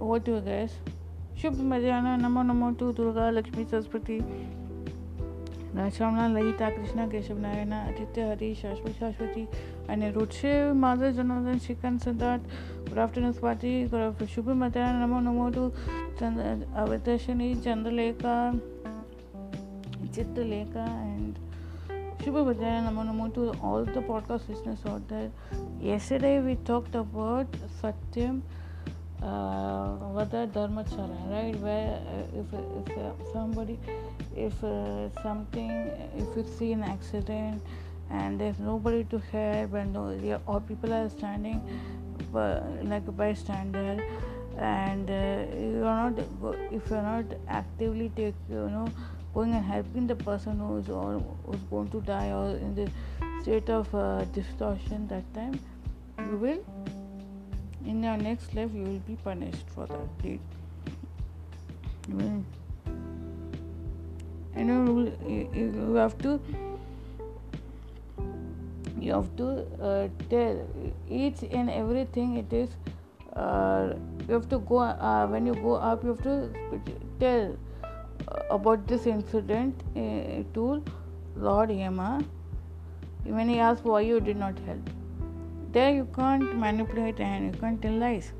over 0.00 0.20
to 0.20 0.30
you 0.30 0.40
guys. 0.40 0.78
शुभ 1.40 1.60
मध्याह्न 1.72 2.20
नमो 2.20 2.42
नमो 2.42 2.70
to 2.80 2.92
Durga 2.92 3.30
Lakshmi 3.30 3.64
Saraswati. 3.64 4.18
Ramana 5.76 6.26
Lalita 6.28 6.68
Krishna 6.70 7.06
Keshav 7.08 7.38
Narayan 7.38 7.72
Aditya 7.72 8.22
Hari 8.28 8.54
Shashwat 8.54 8.92
Shashwati 9.00 9.46
Anirudh 9.90 10.32
Shiv 10.32 10.72
Madhav 10.74 11.10
Janardan 11.10 11.58
Shrikant 11.64 11.98
Siddharth 12.00 12.42
good 12.88 12.98
afternoon 12.98 13.32
Swati 13.32 14.26
शुभ 14.34 14.48
मध्याह्न 14.62 14.96
नमो 15.04 15.20
नमो 15.20 15.48
to 15.56 15.68
Avadarshini 16.82 17.54
Chandralekha 17.54 18.36
Chitralekha 20.14 20.86
and 21.12 21.45
Shubha 22.26 22.40
I'm 22.60 22.94
going 22.96 23.06
to 23.06 23.12
move 23.12 23.34
to 23.34 23.52
all 23.62 23.84
the 23.84 24.00
podcast 24.00 24.48
listeners 24.48 24.80
out 24.88 25.06
there. 25.06 25.30
Yesterday 25.80 26.40
we 26.40 26.56
talked 26.56 26.96
about 26.96 27.46
Satyam 27.80 28.42
uh, 29.22 29.94
Vada 30.12 30.48
Dharmachala, 30.48 31.30
right? 31.30 31.54
Where 31.60 31.94
uh, 31.94 32.40
if, 32.40 32.46
if 32.90 32.98
uh, 32.98 33.12
somebody, 33.32 33.78
if 34.34 34.64
uh, 34.64 35.08
something, 35.22 35.70
if 36.18 36.36
you 36.36 36.44
see 36.58 36.72
an 36.72 36.82
accident 36.82 37.62
and 38.10 38.40
there's 38.40 38.58
nobody 38.58 39.04
to 39.04 39.18
help 39.30 39.74
and 39.74 39.92
no, 39.92 40.40
or 40.48 40.60
people 40.60 40.92
are 40.92 41.08
standing 41.08 41.62
uh, 42.34 42.60
like 42.82 43.06
a 43.06 43.12
bystander 43.12 44.04
and 44.58 45.08
uh, 45.08 45.46
you're 45.56 45.84
not, 45.84 46.18
if 46.72 46.90
you're 46.90 47.02
not 47.02 47.26
actively 47.46 48.10
take, 48.16 48.34
you 48.50 48.68
know, 48.68 48.88
going 49.36 49.54
and 49.54 49.64
helping 49.64 50.06
the 50.06 50.16
person 50.16 50.58
who 50.58 50.76
is 50.78 50.88
or 50.88 51.22
who's 51.44 51.64
going 51.70 51.88
to 51.94 52.00
die 52.12 52.28
or 52.32 52.50
in 52.56 52.74
the 52.74 52.90
state 53.42 53.68
of 53.68 53.94
uh, 53.94 54.24
distortion 54.36 55.06
that 55.08 55.32
time 55.34 55.58
you 56.18 56.36
will 56.44 56.60
in 57.86 58.02
your 58.02 58.16
next 58.16 58.54
life 58.54 58.70
you 58.74 58.82
will 58.82 59.02
be 59.08 59.16
punished 59.24 59.66
for 59.74 59.86
that 59.86 60.22
deed. 60.22 60.40
You 62.08 62.16
will, 62.16 62.44
and 64.54 64.68
you, 65.28 65.50
you 65.54 65.94
have 65.94 66.16
to 66.18 66.40
you 68.98 69.12
have 69.12 69.36
to 69.36 69.48
uh, 69.80 70.08
tell 70.30 70.66
each 71.08 71.42
and 71.50 71.70
everything 71.70 72.36
it 72.36 72.52
is 72.52 72.70
uh, 73.34 73.94
you 74.26 74.34
have 74.34 74.48
to 74.48 74.58
go 74.58 74.78
uh, 74.78 75.26
when 75.26 75.46
you 75.46 75.54
go 75.54 75.74
up 75.74 76.02
you 76.02 76.10
have 76.10 76.22
to 76.22 76.50
tell 77.20 77.56
about 78.50 78.86
this 78.86 79.06
incident 79.06 79.82
uh, 79.96 80.42
to 80.54 80.82
Lord 81.36 81.70
Yama 81.70 82.24
when 83.24 83.48
he 83.48 83.58
asked 83.58 83.84
why 83.84 84.00
you 84.00 84.20
did 84.20 84.36
not 84.36 84.58
help. 84.60 84.90
There 85.72 85.92
you 85.94 86.08
can't 86.14 86.56
manipulate 86.56 87.20
and 87.20 87.54
you 87.54 87.60
can't 87.60 87.80
tell 87.82 87.92
lies. 87.92 88.32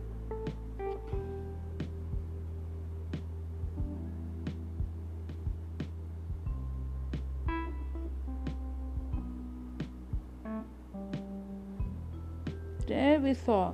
There 12.87 13.19
we 13.19 13.35
saw. 13.35 13.73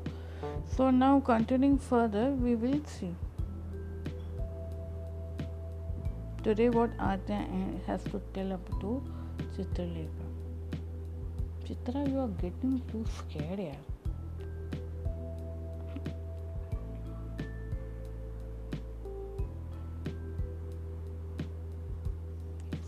So 0.75 0.91
now 0.91 1.21
continuing 1.21 1.79
further, 1.79 2.31
we 2.31 2.55
will 2.55 2.81
see. 2.87 3.15
Today, 6.45 6.71
what 6.71 6.91
Adya 6.99 7.41
has 7.87 8.03
to 8.05 8.21
tell 8.35 8.53
up 8.53 8.69
to 8.81 9.01
Chitralekha. 9.57 10.27
Chitra, 11.65 12.11
you 12.11 12.19
are 12.19 12.33
getting 12.43 12.83
too 12.91 13.05
scared, 13.17 13.61
yaar. 13.61 13.77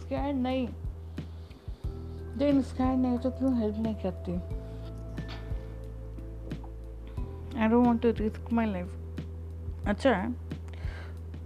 Scared 0.00 0.36
नहीं 0.36 0.66
then 2.38 2.60
scared 2.62 2.98
नहीं 2.98 3.18
तो 3.18 3.30
क्यों 3.38 3.52
help 3.60 3.76
नहीं 3.86 3.94
करती 4.02 4.32
I 7.58 7.68
don't 7.68 7.86
want 7.86 8.02
to 8.02 8.10
risk 8.18 8.52
my 8.52 8.66
life 8.72 9.86
अच्छा 9.88 10.12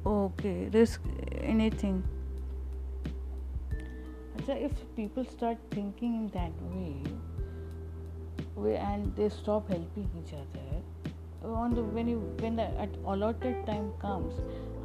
Okay 0.08 0.54
risk 0.70 1.02
anything. 1.44 2.04
So 4.46 4.54
if 4.54 4.72
people 4.96 5.26
start 5.26 5.58
thinking 5.72 6.16
in 6.16 6.30
that 6.30 6.52
way, 6.72 6.94
and 8.78 9.16
they 9.16 9.30
stop 9.30 9.70
helping 9.70 10.10
each 10.22 10.34
other, 10.34 10.82
on 11.44 11.74
the 11.76 11.84
when 11.84 12.08
you 12.08 12.20
when 12.40 12.56
the 12.56 12.68
at 12.80 12.90
allotted 13.06 13.66
time 13.66 13.92
comes, 14.02 14.34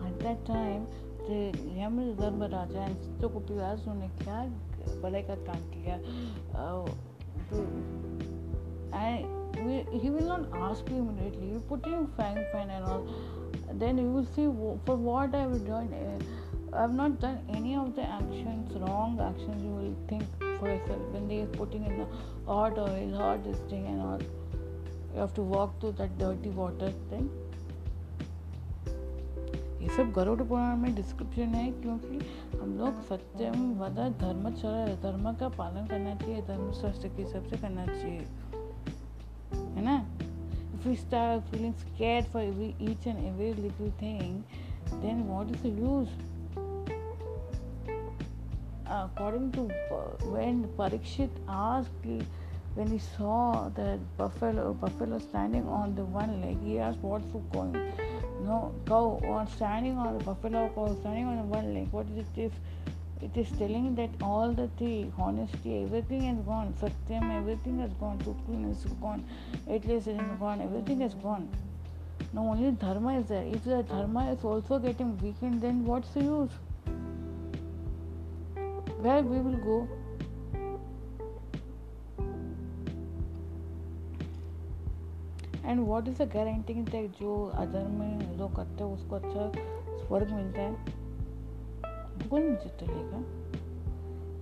at 0.06 0.18
that 0.20 0.44
time 0.46 0.86
the 1.28 1.52
Yamal 1.78 2.14
Dharmaraja 2.16 2.86
and 2.86 2.96
Sitokupilas 3.06 3.86
ने 3.86 4.08
क्या 4.22 4.38
बड़े 5.02 5.22
का 5.30 5.36
काम 5.48 5.60
किया 5.74 5.96
and 8.92 10.00
he 10.02 10.10
will 10.10 10.28
not 10.28 10.42
ask 10.54 10.88
you 10.88 10.96
immediately. 10.98 11.46
You 11.48 11.60
put 11.68 11.86
in 11.86 12.06
fine, 12.16 12.44
fine, 12.52 12.70
and 12.70 12.84
all. 12.84 13.06
Then 13.79 13.97
you 13.97 14.09
will 14.09 14.25
see 14.35 14.45
for 14.85 14.95
what 14.95 15.35
I 15.35 15.47
will 15.47 15.59
join. 15.59 15.93
I've 16.73 16.93
not 16.93 17.19
done 17.19 17.39
any 17.49 17.75
of 17.75 17.95
the 17.95 18.01
actions, 18.01 18.75
wrong 18.75 19.19
actions 19.21 19.61
you 19.61 19.69
will 19.69 19.95
think 20.07 20.23
for 20.59 20.67
yourself 20.67 21.01
when 21.11 21.27
they 21.27 21.41
are 21.41 21.53
putting 21.57 21.85
in 21.85 21.99
the 21.99 22.07
hot 22.47 22.79
oil, 22.79 23.15
hot 23.15 23.43
this 23.43 23.59
thing 23.69 23.85
and 23.85 24.01
all. 24.01 24.19
You 25.13 25.19
have 25.19 25.33
to 25.35 25.41
walk 25.41 25.79
through 25.79 25.93
that 25.93 26.17
dirty 26.17 26.49
water 26.49 26.91
thing. 27.09 27.29
ये 29.83 29.89
सब 29.95 30.11
गरुड़ 30.15 30.41
पुराण 30.41 30.77
में 30.79 30.93
description 30.95 31.55
है 31.55 31.71
क्योंकि 31.81 32.19
हम 32.57 32.77
लोग 32.77 33.01
सत्यम 33.07 33.71
वदा 33.79 34.07
धर्म 34.19 34.49
चल 34.51 34.95
धर्म 35.03 35.31
का 35.39 35.49
पालन 35.57 35.87
करना 35.87 36.15
चाहिए 36.15 36.41
धर्म 36.47 36.71
शास्त्र 36.81 37.07
के 37.15 37.21
हिसाब 37.21 37.47
से 37.49 37.57
करना 37.61 37.85
चाहिए 37.85 38.21
है 39.75 39.83
ना 39.85 39.97
if 40.83 40.89
we 40.89 40.95
start 40.97 41.41
feeling 41.49 41.73
scared 41.95 42.25
for 42.27 42.41
every, 42.41 42.75
each 42.77 43.05
and 43.05 43.25
every 43.25 43.53
little 43.53 43.93
thing 43.99 44.43
then 45.01 45.25
what 45.27 45.49
is 45.49 45.61
the 45.61 45.69
use 45.69 46.09
according 48.85 49.49
to 49.53 49.61
uh, 49.91 50.25
when 50.25 50.65
Parikshit 50.77 51.29
asked 51.47 51.89
when 52.75 52.87
he 52.87 52.99
saw 52.99 53.69
that 53.75 53.99
buffalo 54.17 54.73
buffalo 54.73 55.19
standing 55.19 55.65
on 55.67 55.95
the 55.95 56.03
one 56.03 56.41
leg, 56.41 56.57
he 56.63 56.79
asked 56.79 56.99
what's 56.99 57.25
going. 57.51 57.73
No 58.43 58.73
cow 58.87 59.21
or 59.23 59.45
standing 59.55 59.97
on 59.97 60.17
the 60.17 60.23
buffalo 60.23 60.71
cow 60.75 60.95
standing 60.99 61.25
on 61.25 61.37
the 61.37 61.43
one 61.43 61.73
leg. 61.73 61.87
What 61.91 62.07
is 62.07 62.17
it 62.17 62.47
if 62.47 62.51
it 63.25 63.37
is 63.37 63.51
telling 63.57 63.95
that 63.95 64.09
all 64.21 64.51
the 64.51 64.67
three, 64.77 65.11
honesty, 65.17 65.83
everything 65.83 66.23
has 66.23 66.39
gone, 66.45 66.73
satyam, 66.81 67.29
everything 67.37 67.79
has 67.79 67.93
gone, 67.93 68.19
truthfulness 68.19 68.85
is 68.85 68.93
gone, 69.05 69.23
atheism 69.67 70.19
is 70.19 70.39
gone, 70.39 70.61
everything 70.61 71.01
is 71.01 71.13
gone. 71.15 71.47
Now 72.33 72.47
only 72.47 72.71
dharma 72.71 73.17
is 73.19 73.27
there. 73.27 73.43
If 73.43 73.63
the 73.63 73.83
dharma 73.83 74.31
is 74.31 74.43
also 74.43 74.79
getting 74.79 75.17
weakened, 75.19 75.61
then 75.61 75.83
what's 75.85 76.09
the 76.09 76.21
use? 76.21 76.61
where 79.03 79.21
we 79.21 79.37
will 79.45 79.59
go 79.67 79.77
and 85.65 85.79
what 85.87 86.07
is 86.07 86.21
the 86.21 86.27
guaranteeing 86.33 86.85
that 86.85 87.19
जो 87.19 87.35
अधर्म 87.61 88.01
जो 88.37 88.47
करते 88.55 88.83
हैं 88.83 88.93
उसको 88.93 89.15
अच्छा 89.15 89.51
स्वर्ग 89.99 90.31
मिलता 90.31 90.61
है 90.61 91.02
बिल्कुल 92.17 92.41
नहीं 92.41 92.69
चलेगा 92.79 93.23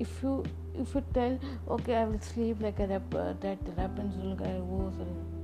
if 0.01 0.25
you 0.25 0.37
if 0.81 0.97
you 0.97 1.01
tell 1.13 1.39
okay 1.71 1.93
I 1.93 2.05
will 2.05 2.19
sleep 2.29 2.61
like 2.61 2.81
that 3.41 3.69
रैपेंसिल 3.79 4.35
का 4.41 4.57
वो 4.65 4.89
सर 4.91 5.39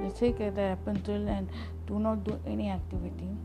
जैसे 0.00 0.32
कहता 0.32 0.62
है 0.62 0.74
रैपेंसिल 0.74 1.28
and 1.28 1.48
do 1.88 1.98
not 1.98 2.28
do 2.28 2.36
any 2.50 2.70
activity 2.72 3.36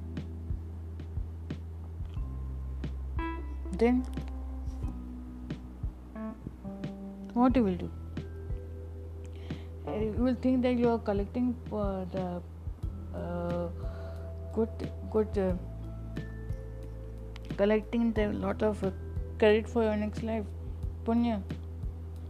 then 3.82 4.04
what 7.34 7.56
you 7.56 7.64
will 7.64 7.76
do? 7.76 7.90
You 9.88 10.14
will 10.18 10.36
think 10.36 10.62
that 10.62 10.76
you 10.76 10.90
are 10.90 11.00
collecting 11.00 11.56
uh, 11.72 12.06
the 12.12 12.42
uh, 13.16 13.70
good 14.56 14.90
good 15.12 15.38
uh, 15.38 15.54
collecting 17.58 18.12
the 18.14 18.28
lot 18.46 18.64
of 18.64 18.84
uh, 18.84 18.92
credit 19.40 19.68
for 19.68 19.84
your 19.84 19.96
next 19.96 20.24
life. 20.24 20.46
Punya 21.06 21.42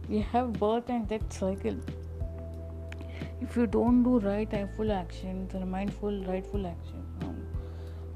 we 0.08 0.20
have 0.32 0.52
birth 0.54 0.88
and 0.88 1.08
death 1.08 1.32
cycle. 1.32 1.76
If 3.40 3.56
you 3.56 3.66
don't 3.66 4.02
do 4.02 4.18
right 4.20 4.50
full 4.76 4.92
action 4.92 5.48
the 5.48 5.64
mindful 5.64 6.22
rightful 6.24 6.66
action 6.66 7.02
um, 7.22 7.36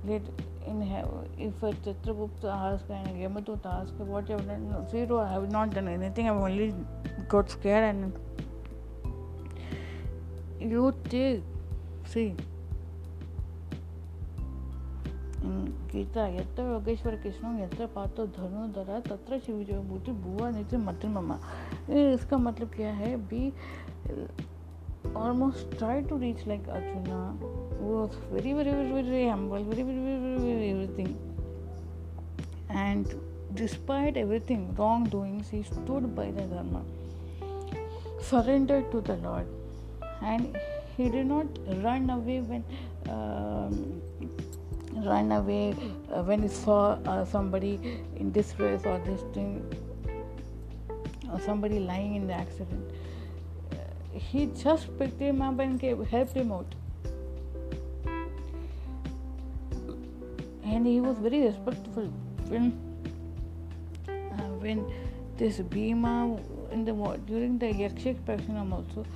let 0.04 0.22
in 0.68 0.82
if 1.38 1.62
a 1.62 1.72
Chitragupta 1.84 2.44
asked 2.44 2.90
and 2.90 3.16
Yamadut 3.16 3.64
asked 3.64 3.94
what 3.94 4.28
you 4.28 4.36
have 4.36 4.46
done, 4.46 4.86
zero, 4.90 5.18
I 5.20 5.32
have 5.32 5.50
not 5.50 5.70
done 5.70 5.88
anything, 5.88 6.28
I've 6.28 6.36
only 6.36 6.74
got 7.28 7.50
scared 7.50 7.84
and 7.84 8.12
you 10.60 10.94
take, 11.08 11.42
see, 12.04 12.34
Gita 15.44 16.26
यत्र 16.28 16.62
योगेश्वर 16.72 17.14
कृष्ण 17.22 17.58
यत्र 17.58 17.86
पातो 17.94 18.26
धनुधरा 18.36 18.98
तत्र 19.08 19.38
शिव 19.46 19.62
जो 19.68 19.80
बूटी 19.90 20.12
बुआ 20.24 20.50
नीति 20.50 20.76
mutton 20.76 21.08
mama 21.16 21.38
इसका 21.90 22.36
मतलब 22.46 22.70
क्या 22.76 22.92
है 22.92 23.16
be 23.30 23.52
almost 25.16 25.70
try 25.78 26.02
to 26.02 26.16
reach 26.16 26.44
like 26.46 26.66
Arjuna 26.68 27.34
was 27.80 28.16
very 28.30 28.52
very 28.52 28.72
very 28.72 29.02
very 29.02 29.28
humble 29.28 29.62
very 29.64 29.82
very 29.82 30.18
very 30.24 30.38
very 30.38 30.70
everything 30.70 31.16
and 32.68 33.14
despite 33.54 34.16
everything 34.16 34.74
wrongdoings 34.76 35.48
he 35.48 35.62
stood 35.62 36.14
by 36.14 36.30
the 36.30 36.42
Dharma 36.42 36.82
surrendered 38.20 38.90
to 38.92 39.00
the 39.00 39.16
Lord 39.16 39.46
and 40.20 40.56
he 40.96 41.08
did 41.08 41.26
not 41.26 41.46
run 41.82 42.10
away 42.10 42.40
when 42.40 42.64
um, 43.08 44.02
run 45.04 45.32
away 45.32 45.74
uh, 46.12 46.22
when 46.22 46.42
he 46.42 46.48
saw 46.48 46.98
uh, 47.06 47.24
somebody 47.24 48.02
in 48.16 48.32
distress 48.32 48.84
or 48.84 48.98
this 49.04 49.22
thing 49.34 49.62
or 51.32 51.40
somebody 51.40 51.78
lying 51.78 52.14
in 52.14 52.26
the 52.26 52.32
accident 52.32 52.92
he 54.18 54.46
just 54.46 54.96
picked 54.98 55.20
him 55.20 55.40
up 55.40 55.58
and 55.58 55.78
gave, 55.78 56.04
helped 56.08 56.32
him 56.34 56.52
out. 56.52 56.74
And 60.64 60.86
he 60.86 61.00
was 61.00 61.16
very 61.18 61.40
respectful 61.40 62.12
when 62.48 62.72
uh, 64.08 64.50
when 64.64 64.84
this 65.36 65.58
Bhima 65.60 66.38
in 66.72 66.84
the 66.84 66.92
during 67.26 67.58
the 67.58 67.66
Yakshak 67.66 68.20
Prakshanam 68.26 68.72
also 68.72 69.06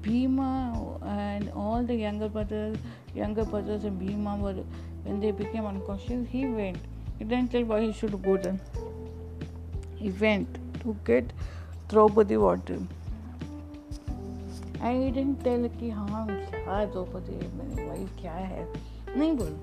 Bhima 0.00 0.98
and 1.02 1.50
all 1.50 1.82
the 1.82 1.94
younger 1.94 2.28
brothers, 2.28 2.78
younger 3.14 3.44
brothers 3.44 3.84
and 3.84 3.98
Bhima 3.98 4.36
were 4.36 4.64
when 5.04 5.20
they 5.20 5.30
became 5.30 5.66
unconscious, 5.66 6.26
he 6.28 6.46
went. 6.46 6.78
He 7.18 7.24
didn't 7.24 7.52
tell 7.52 7.64
why 7.64 7.80
he 7.82 7.92
should 7.92 8.20
go 8.22 8.36
then. 8.36 8.60
He 9.96 10.10
went 10.10 10.58
to 10.82 10.96
get 11.04 11.32
Draupadi 11.88 12.36
water. 12.36 12.78
I 14.84 15.10
didn't 15.10 15.42
tell 15.42 15.66
कि 15.80 15.90
हाँ 15.90 16.26
क्या 16.28 16.84
द्रौपदी 16.84 17.36
मेरी 17.58 17.86
wife 17.88 18.16
क्या 18.20 18.32
है 18.32 18.64
नहीं 19.16 19.32
बोल 19.36 19.54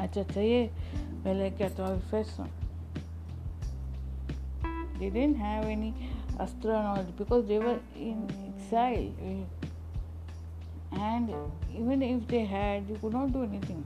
अच्छा 0.00 0.20
अच्छा 0.20 0.40
ये 0.40 0.66
पहले 1.24 1.48
क्या 1.50 1.68
तो 1.78 1.86
fashion 2.10 2.50
they 4.98 5.08
didn't 5.14 5.38
have 5.42 5.64
any 5.70 5.88
astronaut 6.38 7.08
because 7.20 7.46
they 7.46 7.58
were 7.58 7.78
in 8.08 8.18
exile 8.48 9.08
and 10.94 11.34
even 11.74 12.02
if 12.02 12.26
they 12.28 12.44
had 12.44 12.88
you 12.88 12.96
could 13.00 13.12
not 13.12 13.32
do 13.32 13.42
anything 13.42 13.84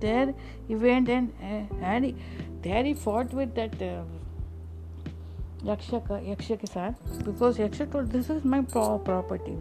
there 0.00 0.34
he 0.68 0.74
went 0.74 1.08
and 1.08 1.32
uh, 1.42 1.84
and 1.92 2.04
he, 2.04 2.14
there 2.62 2.84
he 2.84 2.94
fought 2.94 3.32
with 3.32 3.54
that 3.54 3.80
uh, 3.82 4.02
Yaksha, 5.64 6.02
Yaksha 6.26 7.24
because 7.24 7.56
Yaksha 7.56 7.90
told 7.90 8.10
this 8.10 8.28
is 8.30 8.44
my 8.44 8.62
property. 8.62 9.56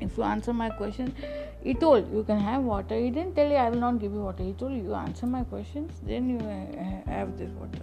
If 0.00 0.16
you 0.16 0.22
answer 0.22 0.54
my 0.54 0.70
question, 0.70 1.14
he 1.62 1.74
told 1.74 2.10
you 2.12 2.22
can 2.24 2.38
have 2.38 2.62
water. 2.62 2.98
He 2.98 3.10
didn't 3.10 3.34
tell 3.34 3.48
you 3.48 3.56
I 3.56 3.68
will 3.68 3.80
not 3.80 3.98
give 3.98 4.12
you 4.12 4.20
water. 4.20 4.42
He 4.42 4.52
told 4.52 4.72
you 4.72 4.82
you 4.82 4.94
answer 4.94 5.26
my 5.26 5.44
questions, 5.44 5.92
then 6.02 6.30
you 6.30 6.38
uh, 6.38 7.10
have 7.10 7.36
this 7.36 7.50
water. 7.50 7.82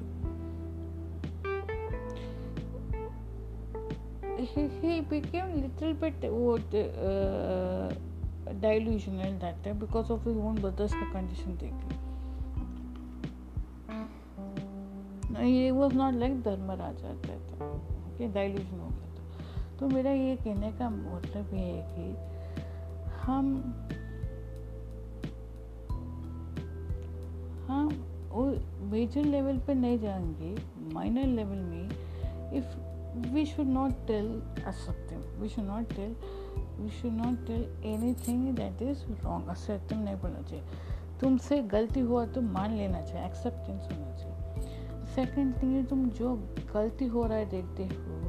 He, 4.44 4.68
he 4.82 5.00
became 5.02 5.62
little 5.62 5.94
bit 5.94 6.24
what 6.30 6.76
uh, 6.76 7.90
delusional 8.60 9.40
that 9.40 9.64
time 9.64 9.78
because 9.78 10.10
of 10.10 10.24
his 10.26 10.36
own 10.36 10.56
brother's 10.56 10.94
condition 11.12 11.58
taking. 11.58 12.00
ये 15.34 15.72
was 15.72 15.94
not 15.94 16.14
like 16.14 16.42
Dharmaraj 16.44 17.02
रहता 17.04 17.36
था 17.60 17.66
okay 17.68 18.28
dilution 18.34 18.80
हो 18.80 18.90
गया 18.90 19.16
था 19.16 19.78
तो 19.80 19.88
मेरा 19.88 20.12
ये 20.12 20.36
कहने 20.36 20.72
का 20.72 20.90
मतलब 20.90 21.54
ये 21.54 21.60
है 21.60 21.82
कि 21.90 22.06
हम 23.22 23.50
हम 27.68 27.90
मेजर 28.92 29.26
लेवल 29.26 29.58
पे 29.68 29.74
नहीं 29.74 30.00
जाएँगे 30.00 30.56
माइनर 30.94 31.28
लेवल 31.28 31.58
में 31.58 31.90
if 32.54 32.93
we 33.34 33.46
should 33.46 33.68
not 33.68 33.92
tell 34.08 34.28
असत्यम 34.68 35.22
we 35.42 35.50
should 35.50 35.66
not 35.66 35.94
tell 35.96 36.16
we 36.80 36.90
should 36.92 37.12
not 37.12 37.46
tell 37.48 37.64
anything 38.28 38.48
that 38.56 38.82
is 38.82 39.04
wrong 39.24 39.50
असत्यम 39.50 40.00
नहीं 40.00 40.16
बोलना 40.16 40.42
चाहिए। 40.42 40.64
तुमसे 41.22 41.62
गलती 41.72 42.00
हुआ 42.00 42.26
तो 42.26 42.42
मान 42.42 42.74
लेना 42.74 43.02
चाहिए 43.02 43.26
एक्सेप्टेंस 43.28 43.84
होना 43.84 44.16
चाहिए। 44.16 44.32
सेकंड 45.16 45.62
थिंग 45.62 45.86
तुम 45.88 46.10
जो 46.10 46.36
गलती 46.74 47.06
हो 47.06 47.26
रहा 47.26 47.38
है 47.38 47.50
देखते 47.50 47.84
हो, 47.84 48.22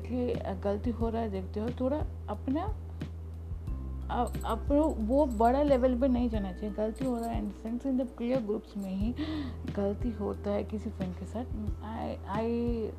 कि 0.00 0.60
गलती 0.64 0.90
हो 0.90 1.08
रहा 1.08 1.22
है 1.22 1.30
देखते 1.30 1.60
हो, 1.60 1.68
थोड़ा 1.80 1.96
अपना 2.28 2.64
अब 4.44 4.66
वो 5.00 5.24
बड़ा 5.26 5.62
लेवल 5.62 5.94
पे 6.00 6.08
नहीं 6.08 6.28
जाना 6.30 6.52
चाहिए। 6.52 6.74
गलती 6.74 7.04
हो 7.04 7.16
रहा 7.18 7.28
है 7.28 7.48
sense 7.52 7.86
in 7.86 7.96
the 7.98 8.06
clear 8.18 8.40
groups 8.40 8.76
में 8.76 8.90
ही, 8.90 9.14
गलती 9.76 10.10
होता 10.10 10.50
है 10.50 10.64
किसी 10.64 10.90
फ्रेंड 10.90 11.14
के 11.14 11.26
साथ। 11.26 11.84
आई 11.84 12.16
आई 12.28 12.90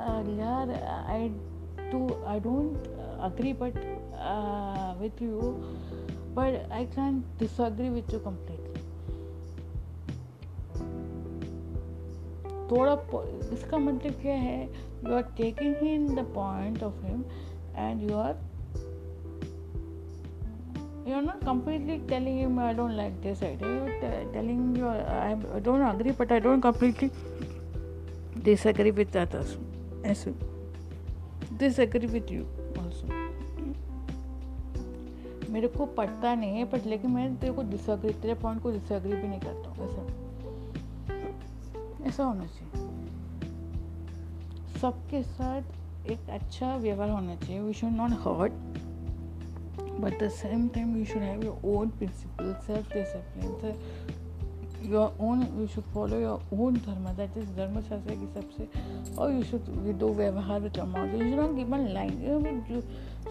यार 0.00 0.70
I 1.08 1.28
too 1.90 2.24
I 2.24 2.40
don't 2.40 2.88
agree 3.20 3.52
but 3.52 3.76
with 5.00 5.22
you 5.22 5.40
but 6.36 6.72
I 6.72 6.84
can 6.84 7.24
disagree 7.38 7.88
with 7.88 8.12
you 8.14 8.20
completely 8.20 8.66
थोड़ा 12.70 12.92
इसका 13.52 13.78
मतलब 13.78 14.12
क्या 14.12 14.34
है 14.34 14.62
you 15.06 15.14
are 15.14 15.22
taking 15.22 15.76
in 15.76 16.14
the 16.14 16.26
point 16.34 16.82
of 16.82 17.04
him 17.06 17.24
and 17.76 18.10
you 18.10 18.16
are 18.16 18.36
you 21.08 21.14
are 21.14 21.22
not 21.22 21.40
completely 21.40 21.94
telling 22.08 22.38
him 22.38 22.58
I 22.58 22.74
don't 22.74 22.94
like 22.94 23.22
this 23.22 23.42
idea. 23.42 23.68
You're 23.68 23.94
t- 24.00 24.32
telling 24.34 24.76
you 24.76 24.88
I, 24.88 25.36
I 25.56 25.58
don't 25.58 25.80
agree, 25.80 26.12
but 26.12 26.30
I 26.30 26.38
don't 26.38 26.60
completely 26.60 27.10
disagree 28.44 28.90
Yes. 30.08 30.20
Disagree 31.60 32.08
with 32.08 32.30
you 32.30 32.42
also. 32.78 33.10
मेरे 35.50 35.68
को 35.68 35.86
पढ़ता 35.86 36.34
नहीं 36.34 36.56
है 36.56 36.64
but 36.64 36.86
लेकिन 36.86 37.10
मैं 37.10 37.36
तेरे 37.36 37.52
को 37.52 37.62
disagree 37.62 38.12
तेरे 38.12 38.34
पॉइंट 38.34 38.62
को 38.62 38.70
डिसअग्री 38.70 39.12
भी 39.12 39.28
नहीं 39.28 39.40
करता 39.40 39.70
हूँ। 39.70 39.86
ऐसा 39.86 40.06
ऐसा 42.04 42.24
होना 42.24 42.46
चाहिए। 42.46 42.88
सबके 44.80 45.22
साथ 45.22 45.62
एक 46.10 46.30
अच्छा 46.30 46.76
व्यवहार 46.76 47.10
होना 47.10 47.36
चाहिए। 47.36 47.60
We 47.60 47.72
should 47.72 47.90
not 47.90 48.10
hurt 48.10 48.52
but 50.00 50.22
the 50.22 50.28
same 50.28 50.68
time 50.68 50.96
you 50.96 51.04
should 51.04 51.22
have 51.22 51.44
your 51.44 51.60
own 51.64 51.88
principle 51.88 52.54
self 52.66 52.92
discipline 52.92 53.72
your 54.82 55.12
own 55.18 55.40
you 55.58 55.66
should 55.66 55.84
follow 55.92 56.18
your 56.18 56.40
own 56.52 56.74
dharma 56.86 57.12
that 57.16 57.36
is 57.36 57.48
dharma 57.56 57.82
shastra 57.88 58.16
की 58.16 58.26
सबसे 58.34 58.68
और 59.18 59.32
you 59.32 59.44
should 59.50 59.70
you 59.86 59.94
do 60.02 60.10
व्यवहार 60.16 60.60
with 60.62 60.76
your 60.76 60.86
mouth 60.86 61.14
you 61.14 61.22
should 61.22 61.40
not 61.40 61.56
give 61.56 61.72
a 61.72 61.80
line 61.94 62.18
you 62.22 62.38
know, 62.40 62.82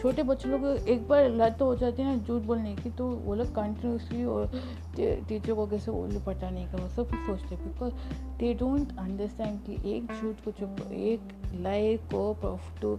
छोटे 0.02 0.24
बच्चे 0.24 0.50
लोग 0.50 0.66
एक 0.90 1.08
बार 1.08 1.30
लत 1.38 1.62
हो 1.62 1.76
जाती 1.76 2.02
है 2.04 2.18
झूठ 2.26 2.42
बोलने 2.46 2.76
की 2.76 2.90
तो 2.98 3.06
वो 3.26 3.36
लोग 3.36 3.54
कंटिन्यूसली 3.56 4.24
और 4.34 4.52
टीचर 4.98 5.54
को 5.54 5.66
कैसे 5.68 5.92
उल्लू 5.92 6.20
पटाने 6.26 6.66
का 6.72 6.82
वो 6.82 6.88
सब 6.96 7.16
सोचते 7.28 7.56
बिकॉज़ 7.56 7.94
दे 8.40 8.54
डोंट 8.60 8.98
अंडरस्टैंड 9.00 9.60
कि 9.66 9.96
एक 9.96 10.12
झूठ 10.20 10.44
को 10.46 10.52
चुप 10.60 10.92
एक 10.92 11.34
लाई 11.62 11.98
को 12.14 12.60
to 12.82 12.98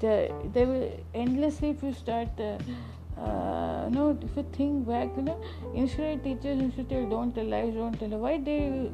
they 0.00 0.64
will 0.66 0.90
endlessly 1.14 1.70
if 1.70 1.82
you 1.82 1.92
start 1.92 2.28
uh, 3.18 3.88
no, 3.90 4.18
if 4.22 4.36
you 4.36 4.46
think 4.52 4.86
back, 4.86 5.10
you 5.16 5.22
know, 5.22 5.40
initially 5.74 6.18
teachers 6.18 6.60
used 6.60 6.76
to 6.76 7.08
don't 7.08 7.34
tell 7.34 7.44
lies, 7.44 7.74
don't 7.74 7.98
tell. 7.98 8.08
Why 8.10 8.38
they, 8.38 8.90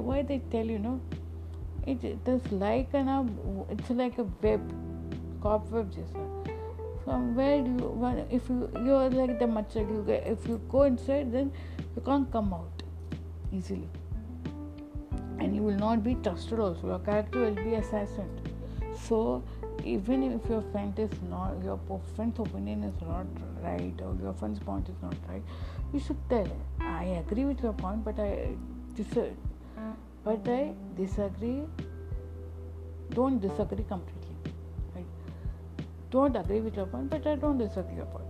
why 0.00 0.22
they 0.22 0.38
tell 0.50 0.64
you 0.64 0.78
know? 0.78 1.00
It 1.86 2.04
it's 2.04 2.52
like 2.52 2.88
an, 2.92 3.08
it's 3.70 3.88
like 3.90 4.18
a 4.18 4.24
web, 4.42 4.60
cobweb 5.40 5.90
जैसा. 5.90 6.24
From 7.04 7.34
where 7.34 7.56
you, 7.56 8.26
if 8.30 8.48
you 8.50 8.68
you 8.84 8.92
are 8.94 9.08
like 9.08 9.38
the 9.38 9.46
machar, 9.46 9.80
you 9.80 10.04
get, 10.06 10.26
if 10.26 10.46
you 10.46 10.60
go 10.68 10.82
inside, 10.82 11.32
then 11.32 11.50
you 11.96 12.02
can't 12.02 12.30
come 12.30 12.52
out 12.52 12.82
easily, 13.50 13.88
and 15.38 15.56
you 15.56 15.62
will 15.62 15.78
not 15.78 16.04
be 16.04 16.14
trusted. 16.16 16.60
Also, 16.60 16.88
your 16.88 16.98
character 16.98 17.40
will 17.46 17.54
be 17.54 17.74
assassined. 17.76 18.50
So 19.06 19.42
even 19.84 20.22
if 20.22 20.48
your 20.50 20.62
friend 20.72 20.98
is 20.98 21.10
not 21.30 21.54
your 21.64 21.78
friend's 22.14 22.38
opinion 22.38 22.84
is 22.84 23.00
not 23.02 23.26
right 23.62 24.00
or 24.02 24.14
your 24.22 24.32
friend's 24.34 24.58
point 24.58 24.88
is 24.88 25.02
not 25.02 25.14
right 25.28 25.42
you 25.92 26.00
should 26.00 26.18
tell. 26.28 26.48
I 26.80 27.04
agree 27.26 27.44
with 27.44 27.62
your 27.62 27.72
point 27.72 28.04
but 28.04 28.18
i 28.18 28.54
disagree 28.94 29.36
uh, 29.78 29.92
but 30.24 30.48
i 30.48 30.74
disagree 30.96 31.62
don't 33.10 33.40
disagree 33.40 33.84
completely 33.84 34.18
don't 36.10 36.36
agree 36.36 36.60
with 36.60 36.76
your 36.76 36.86
point 36.86 37.10
but 37.10 37.26
i 37.26 37.34
don't 37.36 37.58
disagree 37.58 37.96
your 37.96 38.06
point. 38.06 38.24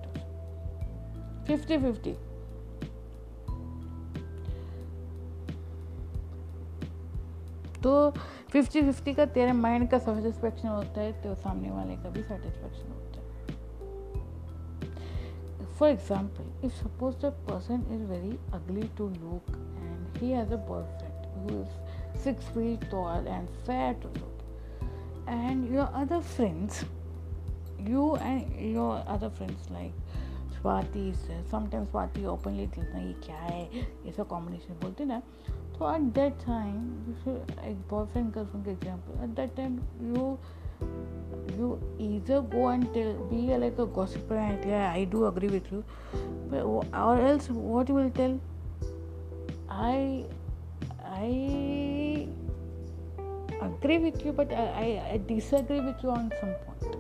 50 1.46 1.78
50 1.78 2.16
तो 7.82 8.12
fifty 8.52 8.82
fifty 8.82 9.14
का 9.14 9.24
तेरे 9.36 9.52
mind 9.52 9.88
का 9.90 9.98
satisfaction 9.98 10.68
होता 10.68 11.00
है 11.00 11.12
तो 11.22 11.34
सामने 11.42 11.70
वाले 11.70 11.96
का 11.96 12.10
भी 12.10 12.22
सेटिस्फेक्शन 12.22 12.92
होता 12.92 13.20
है। 13.20 13.26
For 15.78 15.88
example 15.88 16.66
if 16.66 16.72
suppose 16.74 17.16
the 17.16 17.32
person 17.50 17.86
is 17.94 18.02
very 18.12 18.38
ugly 18.54 18.88
to 18.98 19.08
look 19.08 19.50
and 19.50 20.18
he 20.22 20.30
has 20.30 20.52
a 20.52 20.56
boyfriend 20.68 21.16
who 21.36 21.60
is 21.60 21.72
six 22.24 22.44
feet 22.54 22.90
tall 22.90 23.26
and 23.26 23.48
fair 23.48 23.92
to 24.02 24.08
look 24.18 24.34
and 25.30 25.68
your 25.68 25.86
other 26.00 26.18
friends, 26.26 26.76
you 27.86 28.04
and 28.26 28.60
your 28.74 28.92
other 29.14 29.28
friends 29.38 29.66
like 29.72 29.98
Swati, 30.54 31.02
sometimes 31.50 31.90
Swati 31.90 32.22
openly 32.24 32.64
tells 32.76 32.94
ये 32.94 33.12
क्या 33.26 33.36
है? 33.36 33.64
ये 34.06 34.12
सब 34.12 34.28
combination 34.28 34.78
बोलते 34.82 35.04
ना 35.04 35.20
So 35.78 35.88
at 35.88 36.12
that 36.14 36.40
time, 36.40 37.16
like 37.24 37.88
boyfriend 37.88 38.32
girlfriend 38.32 38.66
example. 38.66 39.18
At 39.22 39.36
that 39.36 39.54
time, 39.56 39.80
you 40.00 40.38
you 41.56 41.68
either 41.98 42.40
go 42.40 42.68
and 42.68 42.92
tell 42.94 43.12
be 43.30 43.42
like 43.64 43.78
a 43.78 43.86
gossiper 43.86 44.36
and 44.36 44.64
yeah, 44.68 44.92
I 44.92 45.04
do 45.04 45.26
agree 45.26 45.48
with 45.48 45.70
you, 45.70 45.84
but 46.50 46.64
or 46.64 47.20
else 47.20 47.48
what 47.50 47.88
you 47.88 47.94
will 47.94 48.10
tell? 48.10 48.40
I 49.70 50.24
I 51.04 52.28
agree 53.62 53.98
with 53.98 54.24
you, 54.24 54.32
but 54.32 54.52
I, 54.52 54.66
I, 54.84 55.12
I 55.12 55.20
disagree 55.28 55.80
with 55.80 56.02
you 56.02 56.10
on 56.10 56.32
some 56.40 56.54
point. 56.66 56.96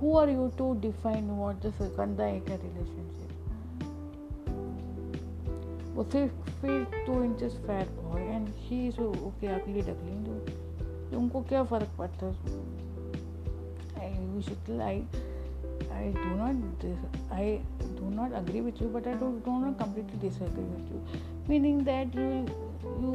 Who 0.00 0.16
are 0.16 0.28
you 0.28 0.52
to 0.58 0.74
define 0.80 1.36
what 1.36 1.62
the 1.62 1.72
Kanda 1.96 2.24
relationship? 2.24 3.19
वो 6.00 6.04
six 6.04 6.52
feet 6.52 7.06
two 7.06 7.22
inches 7.24 7.52
fat 7.52 7.88
boy 7.88 8.22
and 8.22 8.48
she 8.48 8.88
is 8.88 9.00
okay 9.00 9.46
ugly 9.46 9.80
duckling 9.80 10.26
तो। 11.10 11.18
उनको 11.18 11.40
क्या 11.40 11.64
फ़र्क 11.64 11.88
पड़ता 11.98 12.26
है? 12.26 12.32
I 13.98 14.26
we 14.26 14.42
should 14.42 14.80
I 14.80 15.04
I 15.94 16.04
do 16.12 16.28
not 16.36 16.84
I 17.32 17.58
do 17.98 18.10
not 18.18 18.34
agree 18.38 18.60
with 18.60 18.80
you, 18.80 18.88
but 18.94 19.06
I 19.06 19.14
do, 19.14 19.28
do 19.46 19.54
not 19.60 19.76
completely 19.78 20.20
disagree 20.22 20.64
with 20.64 20.92
you. 20.92 21.00
Meaning 21.48 21.82
that 21.84 22.14
you 22.14 22.30
you 23.02 23.14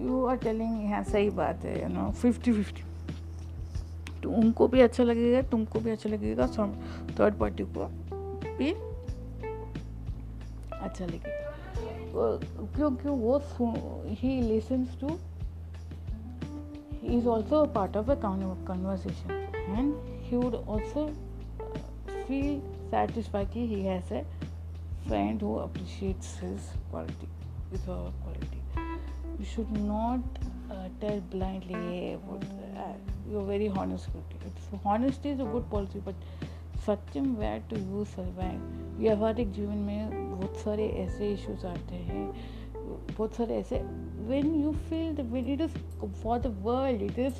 you 0.00 0.24
are 0.30 0.38
telling 0.46 0.92
हाँ 0.92 1.02
सही 1.04 1.30
बात 1.30 1.64
है 1.64 1.82
यू 1.82 1.88
नो 1.88 2.10
फिफ्टी 2.10 2.52
फिफ्टी 2.52 2.82
तो 4.22 4.30
उनको 4.30 4.68
भी 4.68 4.80
अच्छा 4.80 5.04
लगेगा 5.04 5.42
तुमको 5.42 5.80
भी 5.80 5.90
अच्छा 5.90 6.10
लगेगा 6.10 6.46
थर्ड 7.20 7.34
पार्टी 7.34 7.64
को 7.64 7.90
भी 8.56 8.87
अच्छा 10.82 11.04
लगे 11.04 11.36
क्योंकि 12.76 13.08
वो 13.08 13.38
ही 14.20 14.40
lesson 14.42 14.84
too 15.00 15.18
is 17.16 17.26
also 17.28 17.64
part 17.74 17.96
of 17.96 18.10
a 18.10 18.14
and 19.68 19.94
he 20.24 20.36
would 20.36 20.54
also 20.54 21.06
feel 22.08 22.60
satisfy 22.90 23.46
कि 23.46 23.66
he 23.66 23.80
has 23.82 24.12
a 24.14 24.22
friend 25.08 25.42
who 25.42 25.54
appreciates 25.56 26.38
his 26.42 26.68
quality 26.90 27.28
is 27.74 27.88
our 27.90 28.10
quality 28.22 29.38
you 29.38 29.44
should 29.44 29.76
not 29.78 30.38
tell 31.00 31.20
blindly 31.30 32.12
you 33.32 33.40
very 33.46 33.66
honest 33.78 34.16
it's 34.46 34.70
honesty 34.84 35.30
is 35.30 35.42
a 35.42 35.50
good 35.52 35.70
policy 35.70 36.00
but 36.00 36.24
सच्चम 36.86 37.34
where 37.36 37.62
to 37.70 37.76
use 37.76 38.08
सर 38.08 38.30
wand 38.38 38.87
व्यवहारिक 38.98 39.52
जीवन 39.52 39.76
में 39.76 40.30
बहुत 40.30 40.56
सारे 40.56 40.88
ऐसे 40.88 41.32
issues 41.32 41.66
आते 41.66 41.96
हैं। 41.96 42.32
बहुत 43.18 43.34
सारे 43.34 43.56
ऐसे 43.56 43.76
when 44.28 44.54
you 44.54 44.72
feel 44.72 45.14
the 45.16 45.20
when 45.20 45.46
it 45.46 45.60
is 45.60 45.78
for 46.22 46.38
the 46.38 46.46
world 46.46 47.02
it 47.02 47.18
is 47.18 47.34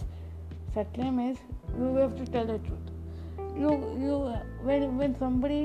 Satyam 0.75 1.21
is 1.21 1.39
you 1.79 1.97
have 1.97 2.11
to 2.19 2.33
tell 2.33 2.47
the 2.47 2.95
you 3.49 3.71
you, 3.71 4.17
when 4.67 4.83
when 4.99 5.15
somebody 5.21 5.61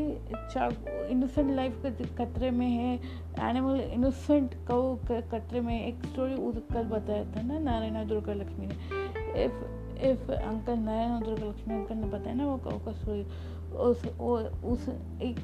innocent 1.10 1.50
life 1.58 1.74
के 1.86 2.04
खतरे 2.04 2.52
में 2.52 2.68
है 2.68 2.96
एनिमल 3.50 3.80
इनोसेंट 3.80 4.54
कौ 4.54 4.96
खतरे 5.12 5.62
में 5.62 5.88
एक 5.88 6.06
स्टोरी 6.06 6.36
कल 6.74 6.84
बताया 6.84 7.26
था 7.26 7.42
ना 7.42 7.60
नारायण 7.60 8.08
दुर्गा 8.08 8.34
लक्ष्मी 8.34 8.68
ने 8.68 8.74
if 9.44 9.56
if 9.98 10.32
uncle 10.32 10.78
Narayan 10.78 11.24
Durga 11.24 11.46
Lakshmi 11.46 11.76
uncle 11.76 11.96
ने 11.96 12.08
बताया 12.08 12.36
ना 12.36 12.46
वो 12.46 12.58
कौ 12.58 12.70
का 12.70 12.92
स्टोरी 12.92 13.26
उस 13.74 14.06
उस 14.64 14.88
एक 15.22 15.40